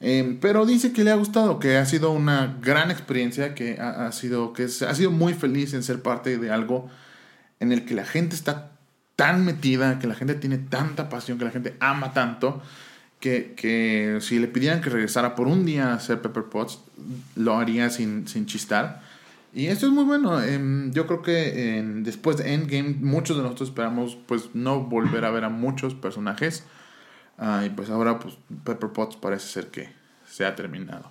[0.00, 4.10] Em, pero dice que le ha gustado, que ha sido una gran experiencia, que ha,
[4.12, 6.88] sido, que ha sido muy feliz en ser parte de algo
[7.60, 8.72] en el que la gente está
[9.14, 12.62] tan metida, que la gente tiene tanta pasión, que la gente ama tanto,
[13.20, 16.80] que, que si le pidieran que regresara por un día a hacer Pepper Potts,
[17.36, 19.02] lo haría sin, sin chistar.
[19.52, 20.42] Y esto es muy bueno.
[20.42, 25.30] Em, yo creo que después de Endgame, muchos de nosotros esperamos pues no volver a
[25.30, 26.64] ver a muchos personajes
[27.42, 29.90] Ah, y pues ahora pues Pepper Potts parece ser que
[30.28, 31.10] se ha terminado.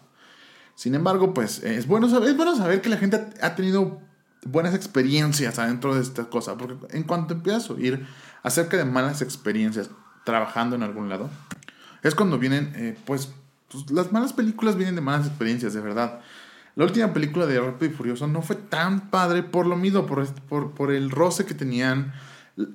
[0.75, 3.99] Sin embargo, pues es bueno saber, es bueno saber que la gente ha tenido
[4.45, 6.55] buenas experiencias adentro de esta cosa.
[6.55, 8.05] Porque en cuanto empiezas a oír
[8.43, 9.89] acerca de malas experiencias
[10.23, 11.29] trabajando en algún lado,
[12.03, 13.33] es cuando vienen, eh, pues,
[13.69, 16.21] pues, las malas películas vienen de malas experiencias, de verdad.
[16.75, 20.31] La última película de Rápido y Furioso no fue tan padre por lo mismo, por,
[20.43, 22.13] por, por el roce que tenían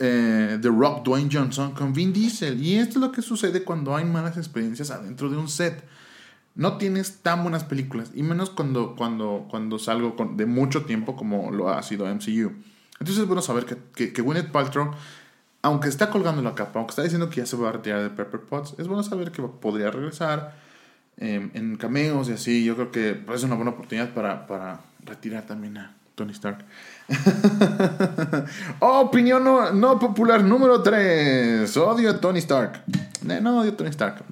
[0.01, 2.63] eh, The Rock, Dwayne Johnson con Vin Diesel.
[2.63, 5.85] Y esto es lo que sucede cuando hay malas experiencias adentro de un set.
[6.55, 11.17] No tienes tan buenas películas, y menos cuando, cuando, cuando salgo con, de mucho tiempo
[11.17, 12.53] como lo ha sido MCU.
[13.01, 14.93] Entonces es bueno saber que, que, que Gwyneth Paltrow,
[15.63, 18.11] aunque está colgando la capa, aunque está diciendo que ya se va a retirar de
[18.11, 20.57] Pepper Potts, es bueno saber que podría regresar
[21.17, 22.65] em, en cameos y así.
[22.65, 26.65] Yo creo que es una buena oportunidad para, para retirar también a Tony Stark.
[28.81, 31.77] Opinión no, popular número 3.
[31.77, 32.83] Odio a Tony Stark.
[33.29, 34.25] Eh, no odio a Tony Stark.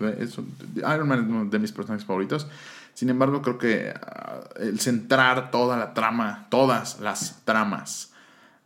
[0.77, 2.47] Iron Man es uno de mis personajes favoritos.
[2.95, 8.13] Sin embargo, creo que ah, el centrar toda la trama, todas las tramas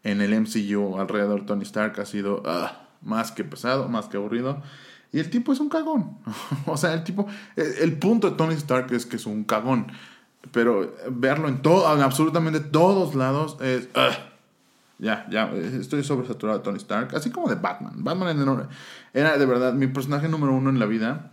[0.03, 4.17] en el MCU alrededor de Tony Stark ha sido ah, más que pesado, más que
[4.17, 4.63] aburrido.
[5.13, 6.19] Y el tipo es un cagón.
[6.67, 7.27] o sea, el tipo.
[7.57, 9.87] el punto de Tony Stark es que es un cagón.
[10.53, 13.89] Pero verlo en todo, en absolutamente todos lados es...
[14.99, 17.93] ya, ya, estoy sobresaturado de Tony Stark, así como de Batman.
[17.97, 18.69] Batman
[19.13, 21.33] era de verdad mi personaje número uno en la vida.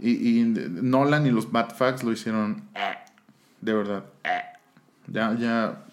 [0.00, 2.62] Y, Nolan y los Batfacts lo hicieron
[3.60, 4.04] de verdad.
[5.08, 5.84] Ya, ya,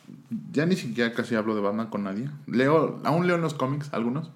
[0.52, 2.30] ya ni siquiera casi hablo de Batman con nadie.
[2.48, 4.30] Leo, aún leo en los cómics algunos.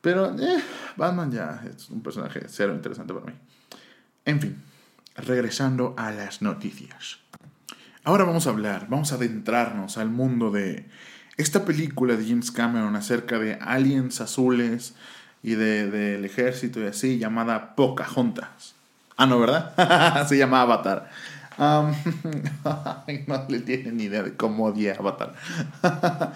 [0.00, 0.62] Pero eh,
[0.96, 3.32] Batman ya es un personaje cero interesante para mí.
[4.24, 4.71] En fin
[5.16, 7.18] regresando a las noticias.
[8.04, 10.88] Ahora vamos a hablar, vamos a adentrarnos al mundo de
[11.36, 14.94] esta película de James Cameron acerca de aliens azules
[15.42, 18.74] y del de, ejército y así, llamada Pocahontas.
[19.16, 20.26] Ah, no, ¿verdad?
[20.28, 21.10] Se llama Avatar.
[21.58, 25.34] no le tienen ni idea de cómo odia Avatar.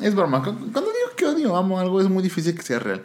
[0.00, 0.42] Es broma.
[0.42, 3.02] Cuando digo que odio, amo algo, es muy difícil que sea real.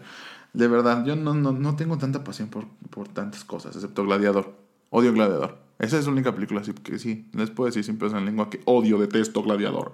[0.55, 4.53] De verdad, yo no, no, no tengo tanta pasión por, por tantas cosas, excepto Gladiador.
[4.89, 5.57] Odio Gladiador.
[5.79, 8.61] Esa es la única película así que sí, les puedo decir sin en lengua que
[8.63, 9.91] odio, detesto Gladiador.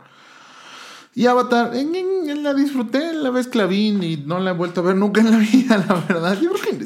[1.16, 4.96] Y Avatar, en, la disfruté la vez vi y no la he vuelto a ver
[4.96, 6.40] nunca en la vida, la verdad.
[6.40, 6.86] Yo creo que,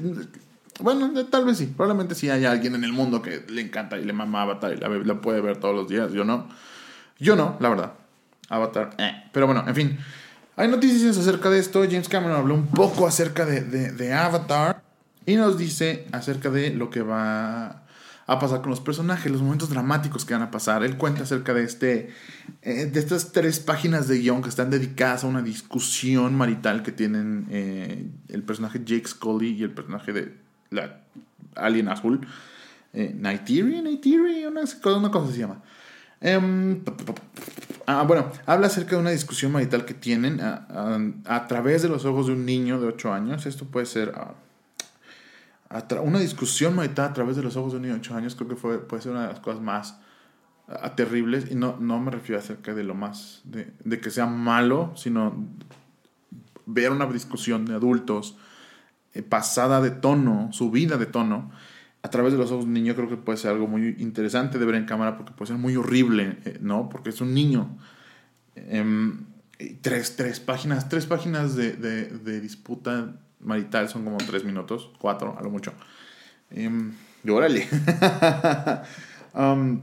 [0.79, 1.65] bueno, tal vez sí.
[1.67, 4.77] Probablemente sí hay alguien en el mundo que le encanta y le mama Avatar y
[4.77, 6.13] la, la puede ver todos los días.
[6.13, 6.47] Yo no.
[7.19, 7.93] Yo no, la verdad.
[8.49, 9.29] Avatar, eh.
[9.31, 9.97] Pero bueno, en fin.
[10.57, 11.83] Hay noticias acerca de esto.
[11.83, 14.81] James Cameron habló un poco acerca de, de, Avatar
[15.25, 17.83] y nos dice acerca de lo que va
[18.27, 20.83] a pasar con los personajes, los momentos dramáticos que van a pasar.
[20.83, 22.09] Él cuenta acerca de, este,
[22.61, 26.93] eh, de estas tres páginas de guion que están dedicadas a una discusión marital que
[26.93, 30.37] tienen eh, el personaje Jake Scully y el personaje de
[30.69, 31.01] la
[31.55, 32.25] Alien Azul.
[32.93, 34.61] Eh, Nightiri, una,
[34.97, 35.61] una cosa se llama.
[36.21, 36.81] Em,
[37.87, 42.27] ah, bueno, habla acerca de una discusión marital que tienen a, través de los ojos
[42.27, 43.45] de un niño de 8 años.
[43.45, 44.33] Esto puede ser ah,
[46.01, 48.35] una discusión marital a través de los ojos de un niño de 8 años.
[48.35, 49.99] Creo que fue, puede ser una de las cosas más
[50.67, 51.51] ah, terribles.
[51.51, 55.45] Y no, no me refiero acerca de lo más, de, que sea malo, sino
[56.65, 58.37] ver una discusión de adultos
[59.13, 61.51] eh, pasada de tono, subida de tono
[62.05, 64.59] a través de los ojos de un niño creo que puede ser algo muy interesante
[64.59, 66.87] de ver en cámara porque puede ser muy horrible, eh, ¿no?
[66.87, 67.79] Porque es un niño.
[68.55, 69.25] Em,
[69.81, 75.41] tres, tres páginas, tres páginas de, de, disputa marital son como tres minutos, cuatro a
[75.41, 75.73] lo mucho.
[76.51, 76.69] Eh,
[77.27, 77.67] órale.
[79.37, 79.81] Um,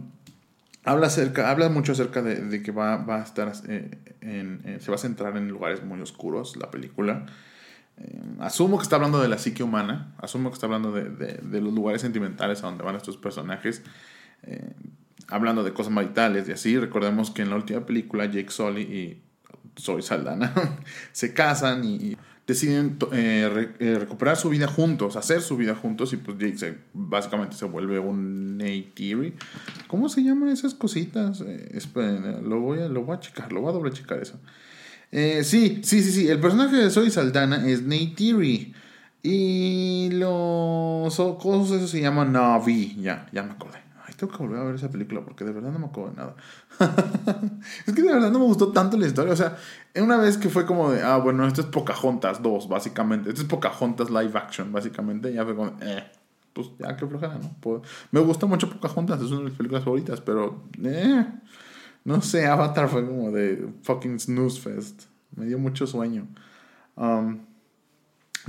[0.82, 1.10] habla,
[1.44, 5.36] habla mucho acerca de, que va, va a estar, eh, en, se va a centrar
[5.36, 7.26] en lugares muy oscuros la película.
[7.98, 11.72] Eh, asumo que está hablando de la psique humana, asumo que está hablando de, los
[11.72, 13.82] lugares sentimentales a donde van estos personajes,
[14.42, 14.72] eh,
[15.28, 16.78] hablando de cosas maritales y así.
[16.78, 19.22] Recordemos que en la última película Jake Sully y
[19.80, 20.52] Zoe Saldana
[21.12, 26.36] se casan y, deciden eh, recuperar su vida juntos, hacer su vida juntos y pues
[26.38, 29.34] Jake básicamente se vuelve un Neytiri.
[29.86, 31.40] ¿Cómo se llaman esas cositas?
[31.40, 34.40] esperen, lo voy, a, lo voy a checar, lo voy a doble checar eso.
[35.12, 36.28] Eh, sí, sí, sí, sí.
[36.28, 38.74] El personaje de Zoe Saldana es Neytiri.
[39.22, 42.96] Y los ojos, eso se llama Navi.
[43.00, 43.78] Ya, ya me acordé.
[44.04, 46.16] Ay, tengo que volver a ver esa película porque de verdad no me acuerdo de
[46.16, 46.34] nada.
[47.86, 49.32] es que de verdad no me gustó tanto la historia.
[49.32, 49.56] O sea,
[49.94, 53.28] una vez que fue como de, ah, bueno, esto es Pocahontas 2, básicamente.
[53.28, 55.32] Esto es Pocahontas live action, básicamente.
[55.32, 56.04] Ya fue como, eh,
[56.54, 57.82] pues ya que flojera, ¿no?
[58.10, 61.26] Me gusta mucho Pocahontas, es una de mis películas favoritas, pero, eh.
[62.04, 65.02] No sé, Avatar fue como de fucking snooze fest.
[65.36, 66.26] Me dio mucho sueño.
[66.96, 67.38] Um,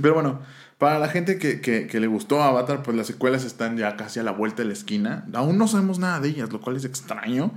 [0.00, 0.40] pero bueno,
[0.78, 4.24] para la gente que, que, le gustó Avatar, pues las secuelas están ya casi a
[4.24, 5.26] la vuelta de la esquina.
[5.34, 7.52] Aún no sabemos nada de ellas, lo cual es extraño.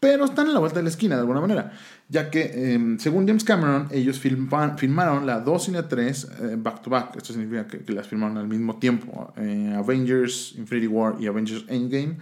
[0.00, 1.72] Pero están a la vuelta de la esquina de alguna manera.
[2.08, 6.82] Ya que, em, según James Cameron, ellos filmaron la 2 y la 3 eh, back
[6.82, 7.16] to back.
[7.16, 9.32] Esto significa que, las filmaron al mismo tiempo.
[9.36, 12.16] Eh, Avengers Infinity War y Avengers Endgame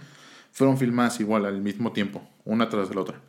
[0.51, 3.21] fueron filmadas igual al mismo tiempo una tras la otra.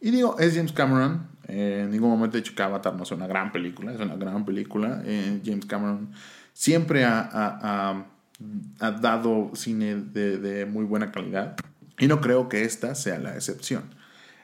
[0.00, 1.28] Y digo, es James Cameron.
[1.46, 4.16] Eh, en ningún momento he dicho que Avatar no es una gran película, es una
[4.16, 5.02] gran película.
[5.04, 6.10] Eh, James Cameron
[6.52, 11.56] siempre ha, ha, dado cine de, muy buena calidad.
[11.98, 13.84] Y no creo que esta sea la excepción.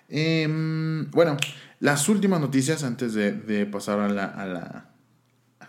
[0.08, 1.36] Em, bueno,
[1.78, 4.90] las últimas noticias antes de, pasar a la, a la,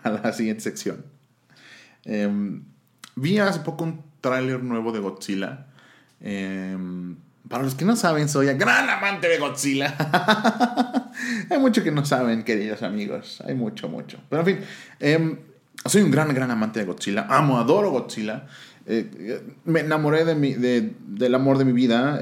[0.02, 1.04] a la siguiente sección.
[2.04, 2.64] Em,
[3.14, 5.66] vi hace poco un tráiler nuevo de Godzilla.
[7.46, 9.94] Eh, para los que no saben, soy un gran amante de Godzilla.
[11.50, 13.42] Hay mucho que no saben, queridos amigos.
[13.46, 14.18] Hay mucho, mucho.
[14.28, 14.58] Pero en fin,
[15.00, 15.38] em,
[15.84, 17.26] soy un gran, gran amante de Godzilla.
[17.28, 18.46] Amo, adoro Godzilla.
[18.88, 22.20] Eh, me enamoré de mi, de, del amor de mi vida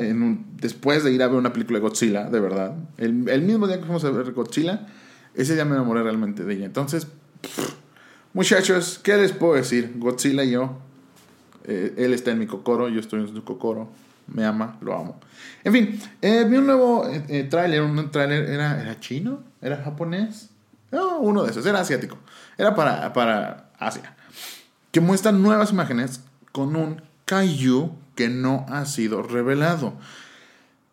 [0.56, 2.74] después de ir a ver una película de Godzilla, de verdad.
[2.96, 4.86] El, el, mismo día que fuimos a ver Godzilla,
[5.34, 6.64] ese día me enamoré realmente de ella.
[6.64, 7.06] Entonces,
[8.32, 9.92] muchachos, ¿qué les puedo decir?
[9.96, 10.78] Godzilla y yo.
[11.66, 13.90] Eh, él está en mi cocoro, yo estoy en su cocoro
[14.26, 15.20] me ama, lo amo.
[15.62, 19.40] En fin, eh, vi un nuevo eh, eh tráiler, un tráiler, ¿era, ¿era chino?
[19.60, 20.50] ¿Era japonés?
[20.90, 22.18] No, uno de esos, era asiático.
[22.56, 24.14] Era para, para Asia.
[24.92, 26.20] Que muestra nuevas imágenes
[26.52, 29.94] con un kaiju que no ha sido revelado.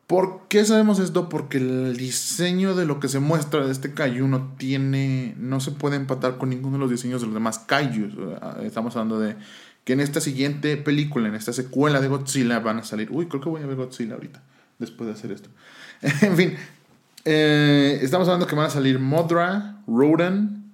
[0.07, 1.29] ¿Por qué sabemos esto?
[1.29, 5.71] Porque el diseño de lo que se muestra de este kaiju no tiene, no se
[5.71, 8.13] puede empatar con ninguno de los diseños de los demás kaijus.
[8.61, 9.37] Estamos hablando de
[9.83, 13.09] que en esta siguiente película, en esta secuela de Godzilla, van a salir.
[13.11, 14.41] Uy, creo que voy a ver Godzilla ahorita,
[14.79, 15.49] después de hacer esto.
[16.01, 16.55] en fin,
[17.25, 20.71] eh, estamos hablando que van a salir Modra, Rodan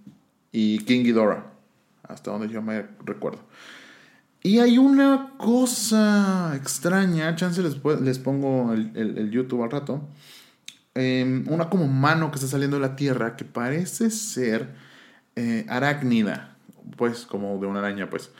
[0.52, 1.46] y King Ghidorah,
[2.04, 3.39] hasta donde yo me recuerdo.
[4.43, 10.08] Y hay una cosa extraña, chance les, les pongo el, el, YouTube al rato.
[10.96, 14.70] em, una como mano que está saliendo de la tierra que parece ser
[15.36, 16.56] eh, arácnida,
[16.96, 18.32] pues como de una araña, pues.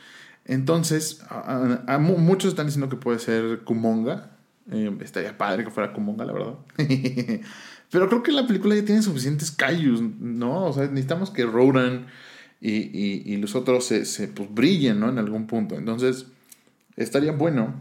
[0.48, 1.22] Entonces,
[2.00, 4.30] muchos están diciendo que puede ser Kumonga.
[4.70, 6.54] Em, estaría padre que fuera Kumonga, la verdad.
[7.90, 10.64] Pero creo que la película ya tiene suficientes callos, ¿no?
[10.64, 12.06] O sea, necesitamos que Rodan
[12.60, 15.10] y, los otros se, se pues, brillen, ¿no?
[15.10, 15.76] En algún punto.
[15.76, 16.26] Entonces,
[16.96, 17.74] estaría bueno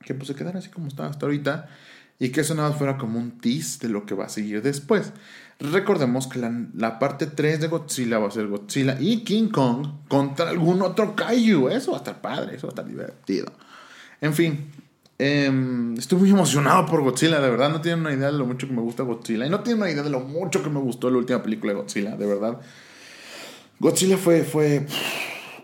[0.00, 1.68] que pues se quedara así como está hasta ahorita
[2.18, 4.62] y que eso nada más fuera como un tease de lo que va a seguir
[4.62, 5.12] después.
[5.60, 6.40] Recordemos que
[6.74, 11.14] la, parte 3 de Godzilla va a ser Godzilla y King Kong contra algún otro
[11.14, 11.68] Kaiju.
[11.68, 13.46] Eso va a estar padre, eso va a estar divertido.
[14.20, 14.70] En fin,
[15.18, 17.70] em, estoy muy emocionado por Godzilla, de verdad.
[17.70, 19.46] No tienen una idea de lo mucho que me gusta Godzilla.
[19.46, 21.78] Y no tienen una idea de lo mucho que me gustó la última película de
[21.78, 22.60] Godzilla, de verdad.
[23.78, 24.86] Godzilla fue, fue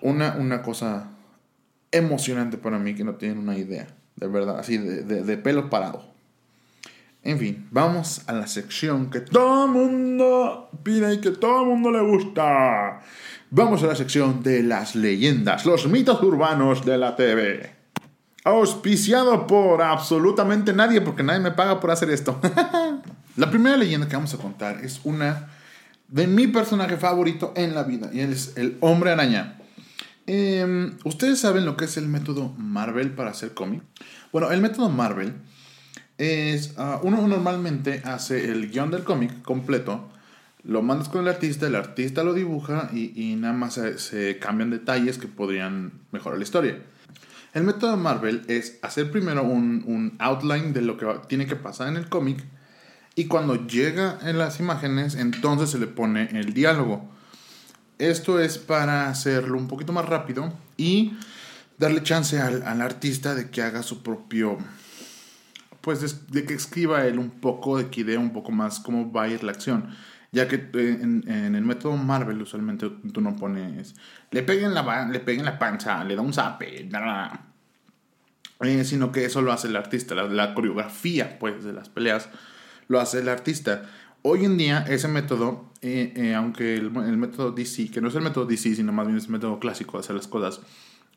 [0.03, 1.11] una, una cosa
[1.92, 6.09] emocionante para mí que no tienen una idea, de verdad, así de, de, pelo parado.
[7.22, 11.90] En fin, vamos a la sección que todo mundo pide y que todo el mundo
[11.90, 13.02] le gusta.
[13.50, 17.74] Vamos a la sección de las leyendas, los mitos urbanos de la TV.
[18.44, 22.40] Auspiciado por absolutamente nadie, porque nadie me paga por hacer esto.
[23.37, 25.50] la primera leyenda que vamos a contar es una
[26.09, 29.59] de mi personaje favorito en la vida, y es el hombre araña.
[30.26, 33.83] Em, ¿Ustedes saben lo que es el método Marvel para hacer cómic?
[34.33, 35.35] Bueno, el método Marvel
[36.20, 40.09] es, ah, uno normalmente hace el guion del cómic completo,
[40.62, 45.18] lo mandas con el artista, el artista lo dibuja y, nada más se, cambian detalles
[45.18, 46.78] que podrían mejorar la historia.
[47.54, 51.96] El método Marvel es hacer primero un outline de lo que tiene que pasar en
[51.96, 52.44] el cómic
[53.14, 57.11] y cuando llega en las imágenes entonces se le pone el diálogo.
[57.98, 61.12] Esto es para hacerlo un poquito más rápido y
[61.76, 64.59] darle chance al, artista de que haga su propio,
[65.80, 69.24] pues de, que escriba él un poco, de que idea un poco más cómo va
[69.24, 69.94] a ir la acción.
[70.32, 73.96] Ya que eh, en, el método Marvel usualmente tú no pones,
[74.30, 76.88] le peguen la, le peguen la panza, le da un zape,
[78.60, 82.28] eh, sino que eso lo hace el artista, la, coreografía pues de las peleas
[82.88, 83.88] lo hace el artista.
[84.22, 88.22] Hoy en día ese método, eh, eh, aunque el, método DC, que no es el
[88.22, 90.60] método DC, sino más bien es el método clásico de hacer las cosas,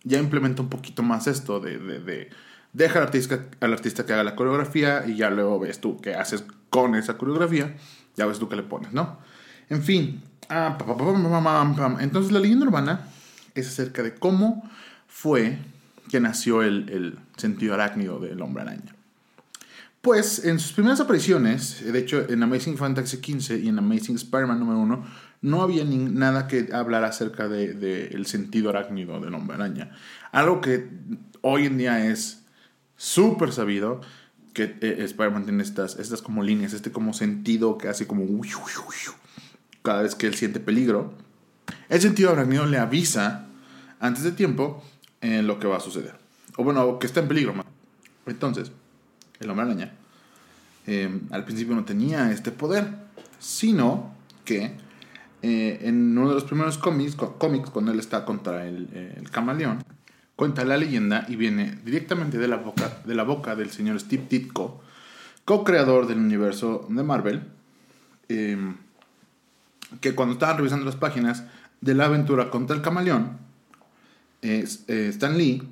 [0.03, 2.29] ya implementa un poquito más esto de,
[2.73, 6.15] deja al artista, al artista que haga la coreografía y ya luego ves tú qué
[6.15, 7.75] haces con esa coreografía,
[8.15, 9.19] ya ves tú qué le pones, ¿no?
[9.69, 10.21] En fin,
[11.99, 13.07] entonces la leyenda urbana
[13.55, 14.69] es acerca de cómo
[15.07, 15.57] fue
[16.09, 18.95] que nació el, el sentido arácnido del hombre araña.
[20.01, 24.59] Pues en sus primeras apariciones, de hecho en Amazing Fantasy XV y en Amazing Spider-Man
[24.59, 25.05] número 1,
[25.43, 29.91] no había nada que hablar acerca del de, sentido arácnido del hombre araña.
[30.31, 30.89] Algo que
[31.41, 32.42] hoy en día es
[33.03, 33.99] súper sabido,
[34.53, 38.23] que eh, Spider-Man tiene estas, estas como líneas, este como sentido que hace como
[39.81, 41.13] cada vez que él siente peligro.
[41.89, 43.47] El sentido arácnido le avisa
[43.99, 44.83] antes de tiempo
[45.21, 46.15] en lo que va a suceder.
[46.55, 47.53] O bueno, que está en peligro.
[48.25, 48.71] Entonces,
[49.41, 49.93] el hombre araña,
[50.87, 52.87] eh, al principio no tenía este poder,
[53.39, 54.13] sino
[54.45, 54.77] que
[55.41, 59.83] eh, en uno de los primeros cómics, cómics cuando él está contra el, camaleón,
[60.35, 64.25] cuenta la leyenda y viene directamente de la boca, de la boca del señor Steve
[64.29, 64.81] Ditko,
[65.45, 67.43] co-creador del universo de Marvel,
[68.29, 68.57] eh,
[70.01, 71.43] que cuando estaban revisando las páginas
[71.81, 73.37] de la aventura contra el camaleón,
[74.41, 75.63] Stan Lee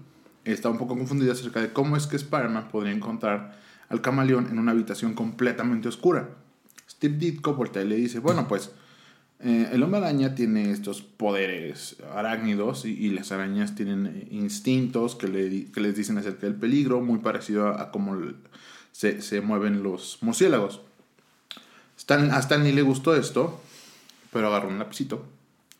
[0.45, 4.59] está un poco confundido acerca de cómo es que Spider-Man podría encontrar al camaleón en
[4.59, 6.29] una habitación completamente oscura.
[6.89, 8.71] Steve Ditko voltea y le dice, bueno, pues
[9.43, 15.27] eh, el hombre araña tiene estos poderes arácnidos y, las arañas tienen eh, instintos que,
[15.27, 18.17] le, que, les dicen acerca del peligro, muy parecido a, cómo
[18.91, 20.81] se, se, mueven los murciélagos.
[21.97, 23.61] Stan, a Stanley le gustó esto,
[24.31, 25.25] pero agarró un lapicito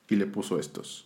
[0.10, 1.06] y le puso estos.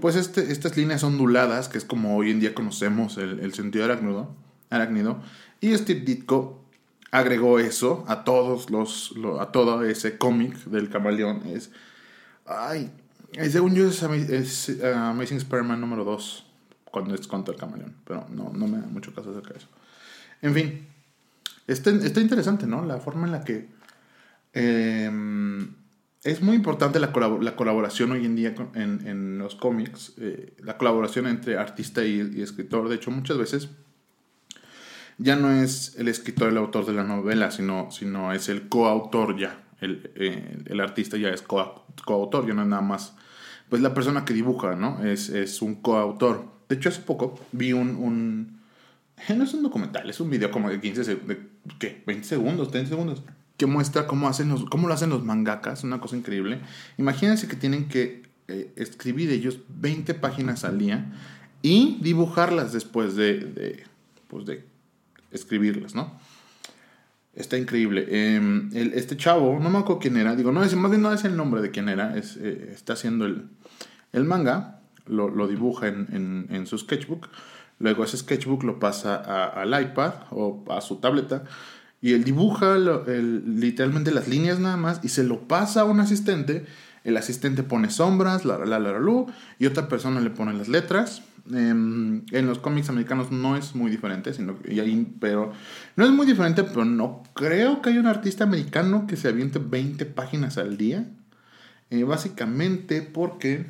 [0.00, 4.30] Pues este, estas líneas onduladas, que es como hoy en día conocemos el, sentido arácnido,
[4.70, 5.20] arácnido,
[5.60, 6.62] y Steve Ditko
[7.10, 11.42] agregó eso a todos los, a todo ese cómic del camaleón.
[11.46, 11.70] Es,
[12.46, 12.90] ay,
[13.50, 16.46] según yo es, uh, Amazing Spider-Man número 2
[16.90, 19.68] cuando es contra el camaleón, pero no, no me da mucho caso acerca de eso.
[20.40, 20.86] En fin,
[21.66, 22.84] está, está interesante, ¿no?
[22.84, 23.68] La forma en la que
[24.52, 25.74] em,
[26.24, 30.78] es muy importante la, la, colaboración hoy en día en, en los cómics, eh, la
[30.78, 32.88] colaboración entre artista y, y escritor.
[32.88, 33.68] De hecho, muchas veces
[35.18, 39.36] ya no es el escritor el autor de la novela, sino, sino es el coautor
[39.36, 39.64] ya.
[39.80, 43.14] El, eh, el artista ya es coautor, ya no es nada más.
[43.68, 45.04] Pues la persona que dibuja, ¿no?
[45.04, 46.50] Es, es un coautor.
[46.68, 48.60] De hecho, hace poco vi un, un,
[49.36, 51.48] no es un documental, es un video como de 15 de,
[51.78, 52.02] ¿qué?
[52.06, 53.22] 20 segundos, 30 segundos,
[53.56, 56.60] que muestra cómo, hacen los, cómo lo hacen los mangakas, una cosa increíble.
[56.96, 61.12] Imagínense que tienen que eh, escribir ellos 20 páginas al día
[61.60, 63.84] y dibujarlas después de, de,
[64.28, 64.64] pues de
[65.30, 66.18] escribirlas, ¿no?
[67.34, 68.06] Está increíble.
[68.10, 71.36] Em, este chavo, no me acuerdo quién era, digo, no es, más bien es el
[71.36, 73.48] nombre de quién era, eh, está haciendo el,
[74.12, 77.28] el manga, lo, lo dibuja en, en, su sketchbook,
[77.78, 79.16] luego ese sketchbook lo pasa
[79.46, 81.44] al iPad o a su tableta
[82.00, 86.64] y él dibuja literalmente las líneas nada más y se lo pasa a un asistente.
[87.02, 89.26] El asistente pone sombras, la, la, la, la,
[89.58, 91.22] y otra persona le pone las letras
[91.52, 95.52] Em, en los cómics americanos no es muy diferente, sino, y ahí, pero
[95.96, 99.58] no es muy diferente, pero no creo que haya un artista americano que se aviente
[99.58, 101.06] 20 páginas al día.
[101.90, 103.66] Eh, básicamente porque,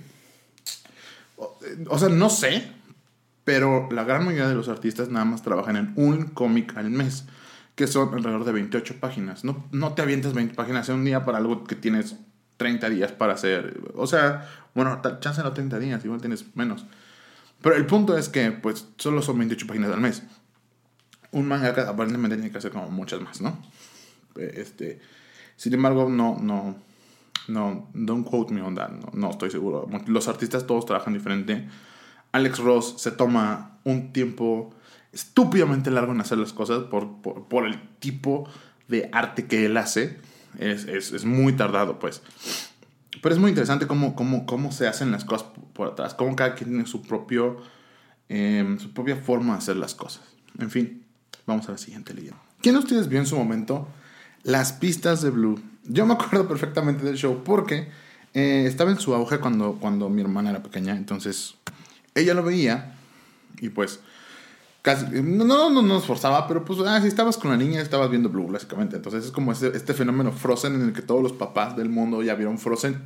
[1.88, 2.68] o, sea, no sé,
[3.44, 7.26] pero la gran mayoría de los artistas nada más trabajan en un cómic al mes,
[7.76, 9.44] que son alrededor de 28 páginas.
[9.44, 12.16] No, no te avientas 20 páginas en un día para algo que tienes
[12.56, 13.80] 30 días para hacer.
[13.94, 16.84] O sea, bueno, chance no 30 días, igual tienes menos.
[17.62, 20.22] Pero el punto es que, pues, solo son 28 páginas al mes.
[21.32, 23.60] Un mangaka aparentemente tiene que hacer como muchas más, ¿no?
[24.36, 25.00] Este,
[25.56, 26.76] sin embargo, no, no,
[27.48, 29.88] no, don't quote me on that, no, no estoy seguro.
[30.06, 31.68] Los artistas todos trabajan diferente.
[32.32, 34.74] Alex Ross se toma un tiempo
[35.12, 38.48] estúpidamente largo en hacer las cosas por, por, por el tipo
[38.86, 40.18] de arte que él hace.
[40.58, 42.22] Es, es, es muy tardado, pues.
[43.22, 46.54] Pero es muy interesante cómo, cómo, cómo se hacen las cosas por atrás, cómo cada
[46.54, 47.58] quien tiene su, propio,
[48.28, 50.22] em, su propia forma de hacer las cosas.
[50.58, 51.04] En fin,
[51.46, 52.40] vamos a la siguiente leyenda.
[52.60, 53.88] ¿Quién de ustedes vio en su momento
[54.42, 55.60] las pistas de Blue?
[55.84, 57.88] Yo me acuerdo perfectamente del show porque
[58.34, 61.54] eh, estaba en su auge cuando, cuando mi hermana era pequeña, entonces
[62.14, 62.94] ella lo veía
[63.60, 64.00] y pues
[64.82, 68.10] casi, no, no, no nos forzaba, pero pues ah, si estabas con la niña estabas
[68.10, 68.96] viendo Blue, básicamente.
[68.96, 72.22] Entonces es como este, este fenómeno Frozen en el que todos los papás del mundo
[72.22, 73.02] ya vieron Frozen.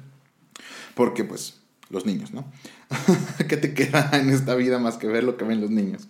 [0.95, 1.61] Porque pues
[1.91, 2.45] los niños, ¿no?
[3.49, 6.09] ¿Qué te queda en esta vida más que ver lo que ven los niños?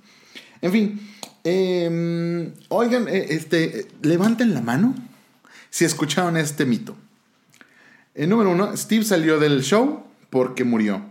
[0.61, 1.01] En fin,
[1.45, 4.95] em, oigan, eh, este, levanten la mano
[5.71, 6.97] si escucharon este mito.
[8.15, 11.03] El número uno, Steve salió del show porque murió.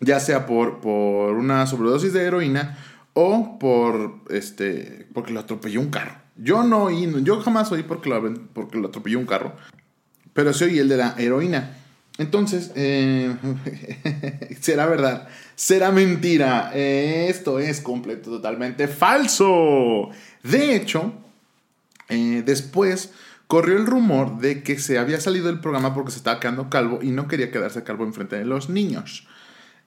[0.00, 2.76] Ya sea por, por una sobredosis de heroína
[3.18, 6.12] o por este porque lo atropelló un carro.
[6.36, 9.56] Yo no oí, yo jamás oí porque lo, porque lo atropelló un carro,
[10.34, 11.78] pero sí oí el de la heroína.
[12.18, 13.34] Entonces, eh,
[14.60, 16.72] será verdad, será mentira.
[16.74, 20.10] esto es completo, totalmente falso.
[20.42, 21.14] De hecho,
[22.10, 23.12] eh, después
[23.46, 26.98] corrió el rumor de que se había salido del programa porque se estaba quedando calvo
[27.00, 29.26] y no quería quedarse calvo enfrente de los niños.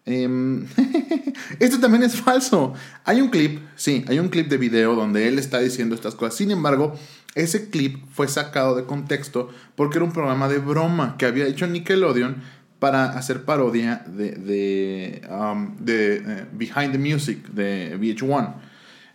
[1.59, 2.73] Esto también es falso.
[3.05, 6.35] Hay un clip, sí, hay un clip de video donde él está diciendo estas cosas.
[6.35, 6.95] Sin embargo,
[7.35, 11.65] ese clip fue sacado de contexto porque era un programa de broma que había hecho
[11.67, 12.37] Nickelodeon
[12.79, 18.53] para hacer parodia de, de, um, eh, Behind the Music de VH1.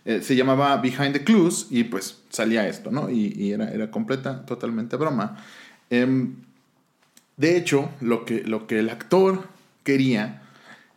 [0.05, 3.09] Eh, se llamaba Behind the Clues y pues salía esto, ¿no?
[3.09, 5.43] Y, era, era, completa, totalmente broma.
[5.89, 6.35] Em,
[7.37, 9.47] de hecho, lo que, lo que el actor
[9.83, 10.43] quería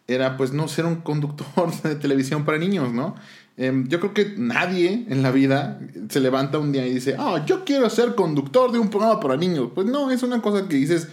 [0.09, 3.15] era pues no ser un conductor de televisión para niños, ¿no?
[3.59, 7.45] Em, yo creo que nadie en la vida se levanta un día y dice, ah,
[7.45, 9.71] yo quiero ser conductor de un programa para niños.
[9.75, 11.09] Pues no, es una cosa que dices,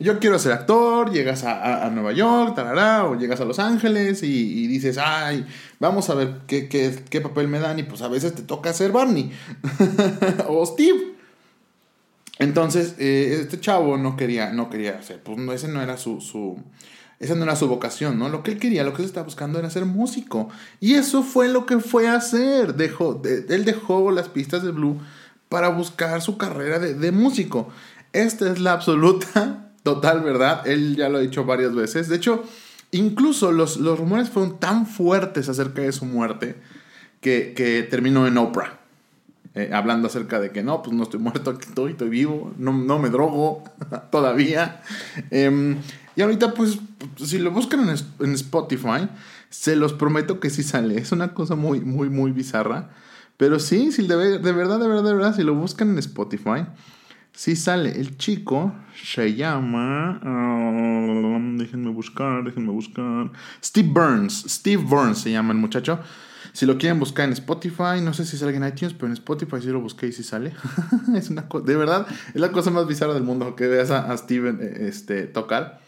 [0.00, 4.66] yo quiero ser actor, llegas a, Nueva York, tarará, o llegas a Los Ángeles y,
[4.66, 5.46] dices, ay,
[5.78, 8.90] vamos a ver qué, qué, papel me dan y pues a veces te toca ser
[8.90, 9.30] Barney
[10.48, 11.14] o Steve.
[12.40, 16.58] Entonces, eh, este chavo no quería, no quería hacer, pues ese no era su, su
[17.24, 18.28] esa no era su vocación, ¿no?
[18.28, 20.50] Lo que él quería, lo que él estaba buscando era ser músico.
[20.78, 22.74] Y eso fue lo que fue a hacer.
[22.74, 25.00] Dejó, él dejó las pistas de Blue
[25.48, 27.70] para buscar su carrera de, músico.
[28.12, 30.66] Esta es la absoluta, total verdad.
[30.66, 32.08] Él ya lo ha dicho varias veces.
[32.08, 32.44] De hecho,
[32.90, 36.56] incluso los, rumores fueron tan fuertes acerca de su muerte
[37.22, 38.80] que, que terminó en Oprah.
[39.54, 42.72] Eh, hablando acerca de que no, pues no estoy muerto, aquí estoy, estoy vivo, no,
[42.72, 43.62] no me drogo
[44.10, 44.82] todavía.
[45.30, 45.76] Eh,
[46.16, 46.78] y ahorita, pues,
[47.16, 49.08] si lo buscan en, Spotify,
[49.50, 50.98] se los prometo que sí sale.
[50.98, 52.90] Es una cosa muy, muy, muy bizarra.
[53.36, 56.66] Pero sí, si de, verdad, de verdad, de verdad, si lo buscan en Spotify,
[57.32, 57.98] sí sale.
[58.00, 60.20] El chico se llama.
[60.24, 63.32] Um, déjenme buscar, déjenme buscar.
[63.62, 64.44] Steve Burns.
[64.48, 65.98] Steve Burns se llama el muchacho.
[66.52, 69.56] Si lo quieren buscar en Spotify, no sé si sale en iTunes, pero en Spotify
[69.60, 70.52] sí lo busqué y sí sale.
[71.16, 74.16] es una de verdad, es la cosa más bizarra del mundo que veas a, a
[74.16, 75.80] Steven eh, este, tocar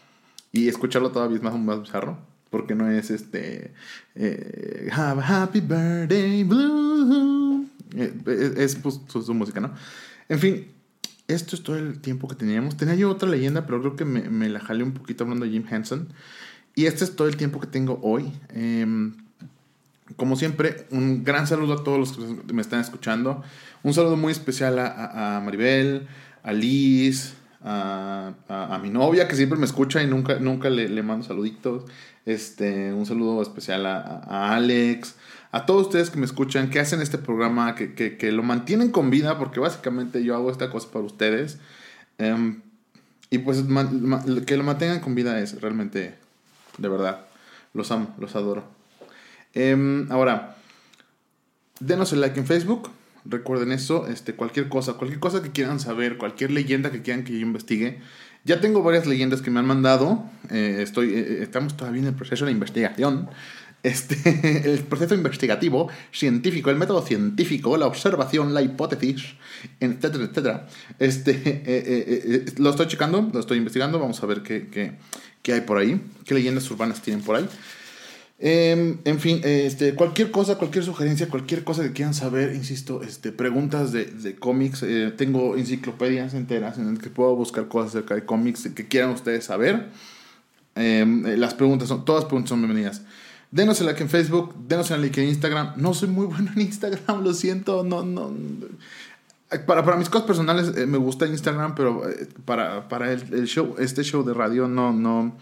[0.57, 2.17] y escucharlo todavía es más, más bizarro.
[2.49, 3.73] porque no es este
[4.15, 7.67] eh, Have a Happy Birthday Blue.
[7.95, 9.71] Eh, es, pues, su, música, ¿no?
[10.29, 10.67] En fin,
[11.27, 12.75] esto es todo el tiempo que teníamos.
[12.75, 15.51] Tenía yo otra leyenda, pero creo que me, me la jalé un poquito hablando de
[15.51, 16.07] Jim Henson.
[16.75, 18.31] Y este es todo el tiempo que tengo hoy.
[18.49, 19.15] Em,
[20.15, 23.43] como siempre, un gran saludo a todos los que me están escuchando.
[23.83, 26.07] Un saludo muy especial a, a Maribel,
[26.43, 31.03] a Liz, a, a, mi novia que siempre me escucha y nunca, nunca le, le
[31.03, 31.85] mando saluditos.
[32.25, 35.15] Este, un saludo especial a, Alex,
[35.51, 38.91] a todos ustedes que me escuchan, que hacen este programa, que, que, que, lo mantienen
[38.91, 41.57] con vida, porque básicamente yo hago esta cosa para ustedes.
[42.17, 42.61] Em,
[43.29, 43.63] y pues
[44.45, 46.15] que lo mantengan con vida es realmente,
[46.77, 47.21] de verdad,
[47.73, 48.63] los amo, los adoro.
[49.53, 50.57] Em, ahora,
[51.79, 52.89] denos el like en Facebook,
[53.29, 57.33] recuerden eso, este, cualquier cosa, cualquier cosa que quieran saber, cualquier leyenda que quieran que
[57.33, 57.99] yo investigue
[58.47, 60.23] ya tengo varias leyendas que me han mandado.
[60.49, 63.29] Eh, estoy, eh, eh, estamos todavía en el proceso de investigación.
[63.83, 69.35] Este, el proceso investigativo, científico, el método científico, la observación, la hipótesis,
[69.79, 70.67] etcétera, etcétera.
[70.99, 73.99] Este, lo estoy checando, lo estoy investigando.
[73.99, 74.97] Vamos a ver qué, qué,
[75.41, 77.47] qué hay por ahí, qué leyendas urbanas tienen por ahí.
[78.39, 83.31] Em, en fin, este, cualquier cosa, cualquier sugerencia, cualquier cosa que quieran saber, insisto, este,
[83.31, 88.13] preguntas de, de cómics, eh, tengo enciclopedias enteras en las que puedo buscar cosas acerca
[88.13, 89.89] de cómics que quieran ustedes saber.
[90.75, 93.01] Em, eh, las preguntas son, todas preguntas son bienvenidas.
[93.49, 95.73] Denos el like en Facebook, denos el like en Instagram.
[95.77, 98.31] No soy muy bueno en Instagram, lo siento, no, no.
[99.65, 102.03] Para, para mis cosas personales eh, me gusta Instagram, pero
[102.45, 105.37] para, para el, el, show, este show de radio no, no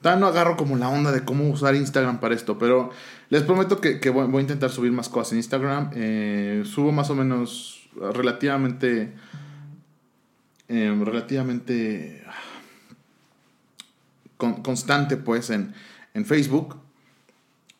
[0.00, 2.90] Todavía no agarro como la onda de cómo usar Instagram para esto, pero
[3.30, 5.90] les prometo que, voy, a intentar subir más cosas en Instagram.
[5.94, 9.12] Eh, subo más o menos relativamente...
[10.68, 12.22] Em, relativamente
[14.36, 15.74] constante pues en,
[16.14, 16.76] en Facebook.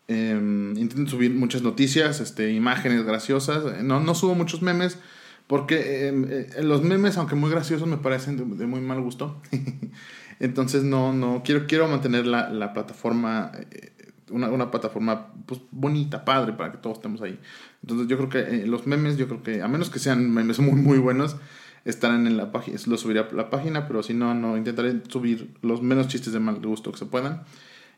[0.08, 3.82] Em, intento subir muchas noticias, este, imágenes graciosas.
[3.82, 4.98] No, no subo muchos memes
[5.46, 9.40] porque em, eh, los memes, aunque muy graciosos, me parecen de muy mal gusto.
[10.40, 13.92] Entonces no, no, quiero, quiero mantener la, la plataforma, eh,
[14.30, 17.38] una, una, plataforma pues, bonita, padre, para que todos estemos ahí.
[17.82, 20.58] Entonces yo creo que eh, los memes, yo creo que, a menos que sean memes
[20.60, 21.36] muy, muy buenos,
[21.84, 25.54] estarán en la página, lo subiré a la página, pero si no, no, intentaré subir
[25.62, 27.42] los menos chistes de mal gusto que se puedan.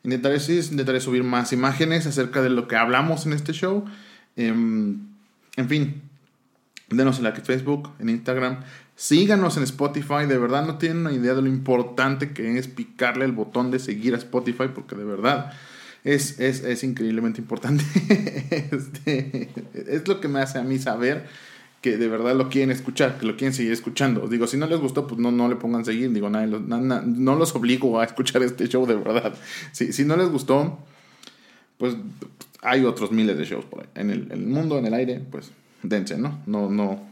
[0.02, 3.84] Intentaré, sí, intentaré subir más imágenes acerca de lo que hablamos en este show.
[4.36, 5.00] Em,
[5.56, 6.02] en fin,
[6.90, 8.60] denos en like en Facebook, en Instagram.
[8.96, 13.24] Síganos en Spotify, de verdad no tienen una idea de lo importante que es picarle
[13.24, 15.52] el botón de seguir a Spotify, porque de verdad
[16.04, 17.84] es, es, increíblemente importante.
[18.50, 21.26] Este, es lo que me hace a mí saber
[21.80, 24.28] que de verdad lo quieren escuchar, que lo quieren seguir escuchando.
[24.28, 26.12] Digo, si no les gustó, pues no, no le pongan seguir.
[26.12, 29.34] Digo, nadie no los obligo a escuchar este show de verdad.
[29.72, 30.78] Si, si no les gustó,
[31.78, 31.96] pues
[32.60, 33.86] hay otros miles de shows por ahí.
[33.94, 35.52] En el mundo, en el aire, pues
[35.82, 36.40] dense, ¿no?
[36.46, 37.06] No, no,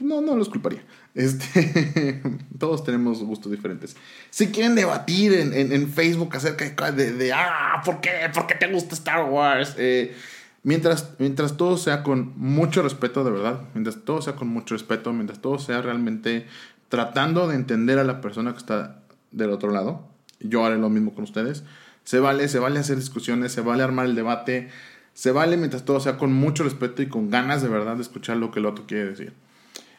[0.00, 0.82] no, no los culparía.
[1.14, 2.22] Este,
[2.58, 3.96] todos tenemos gustos diferentes.
[4.30, 8.10] Si quieren debatir en, en, Facebook acerca de, de, ah, ¿por qué?
[8.32, 9.74] ¿Por qué te gusta Star Wars?
[9.78, 10.14] Eh,
[10.62, 15.12] mientras, mientras todo sea con mucho respeto, de verdad, mientras todo sea con mucho respeto,
[15.12, 16.46] mientras todo sea realmente
[16.88, 20.08] tratando de entender a la persona que está del otro lado,
[20.40, 21.64] yo haré lo mismo con ustedes.
[22.04, 24.70] Se vale, se vale hacer discusiones, se vale armar el debate,
[25.14, 28.36] se vale mientras todo sea con mucho respeto y con ganas de verdad de escuchar
[28.36, 29.32] lo que el otro quiere decir.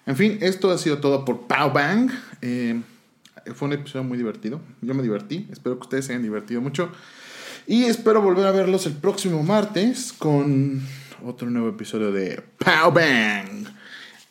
[0.06, 2.12] En fin, esto ha sido todo por Pow Bang.
[2.42, 2.82] Eh,
[3.56, 4.60] fue un episodio muy divertido.
[4.82, 5.48] Yo me divertí.
[5.52, 6.90] Espero que ustedes se hayan divertido mucho.
[7.68, 10.82] Y espero volver a verlos el próximo martes con
[11.24, 13.68] otro nuevo episodio de Pow Bang.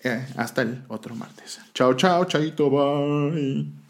[0.04, 1.60] Eh, hasta el otro martes.
[1.74, 3.81] Chao, chao, chaito, bye.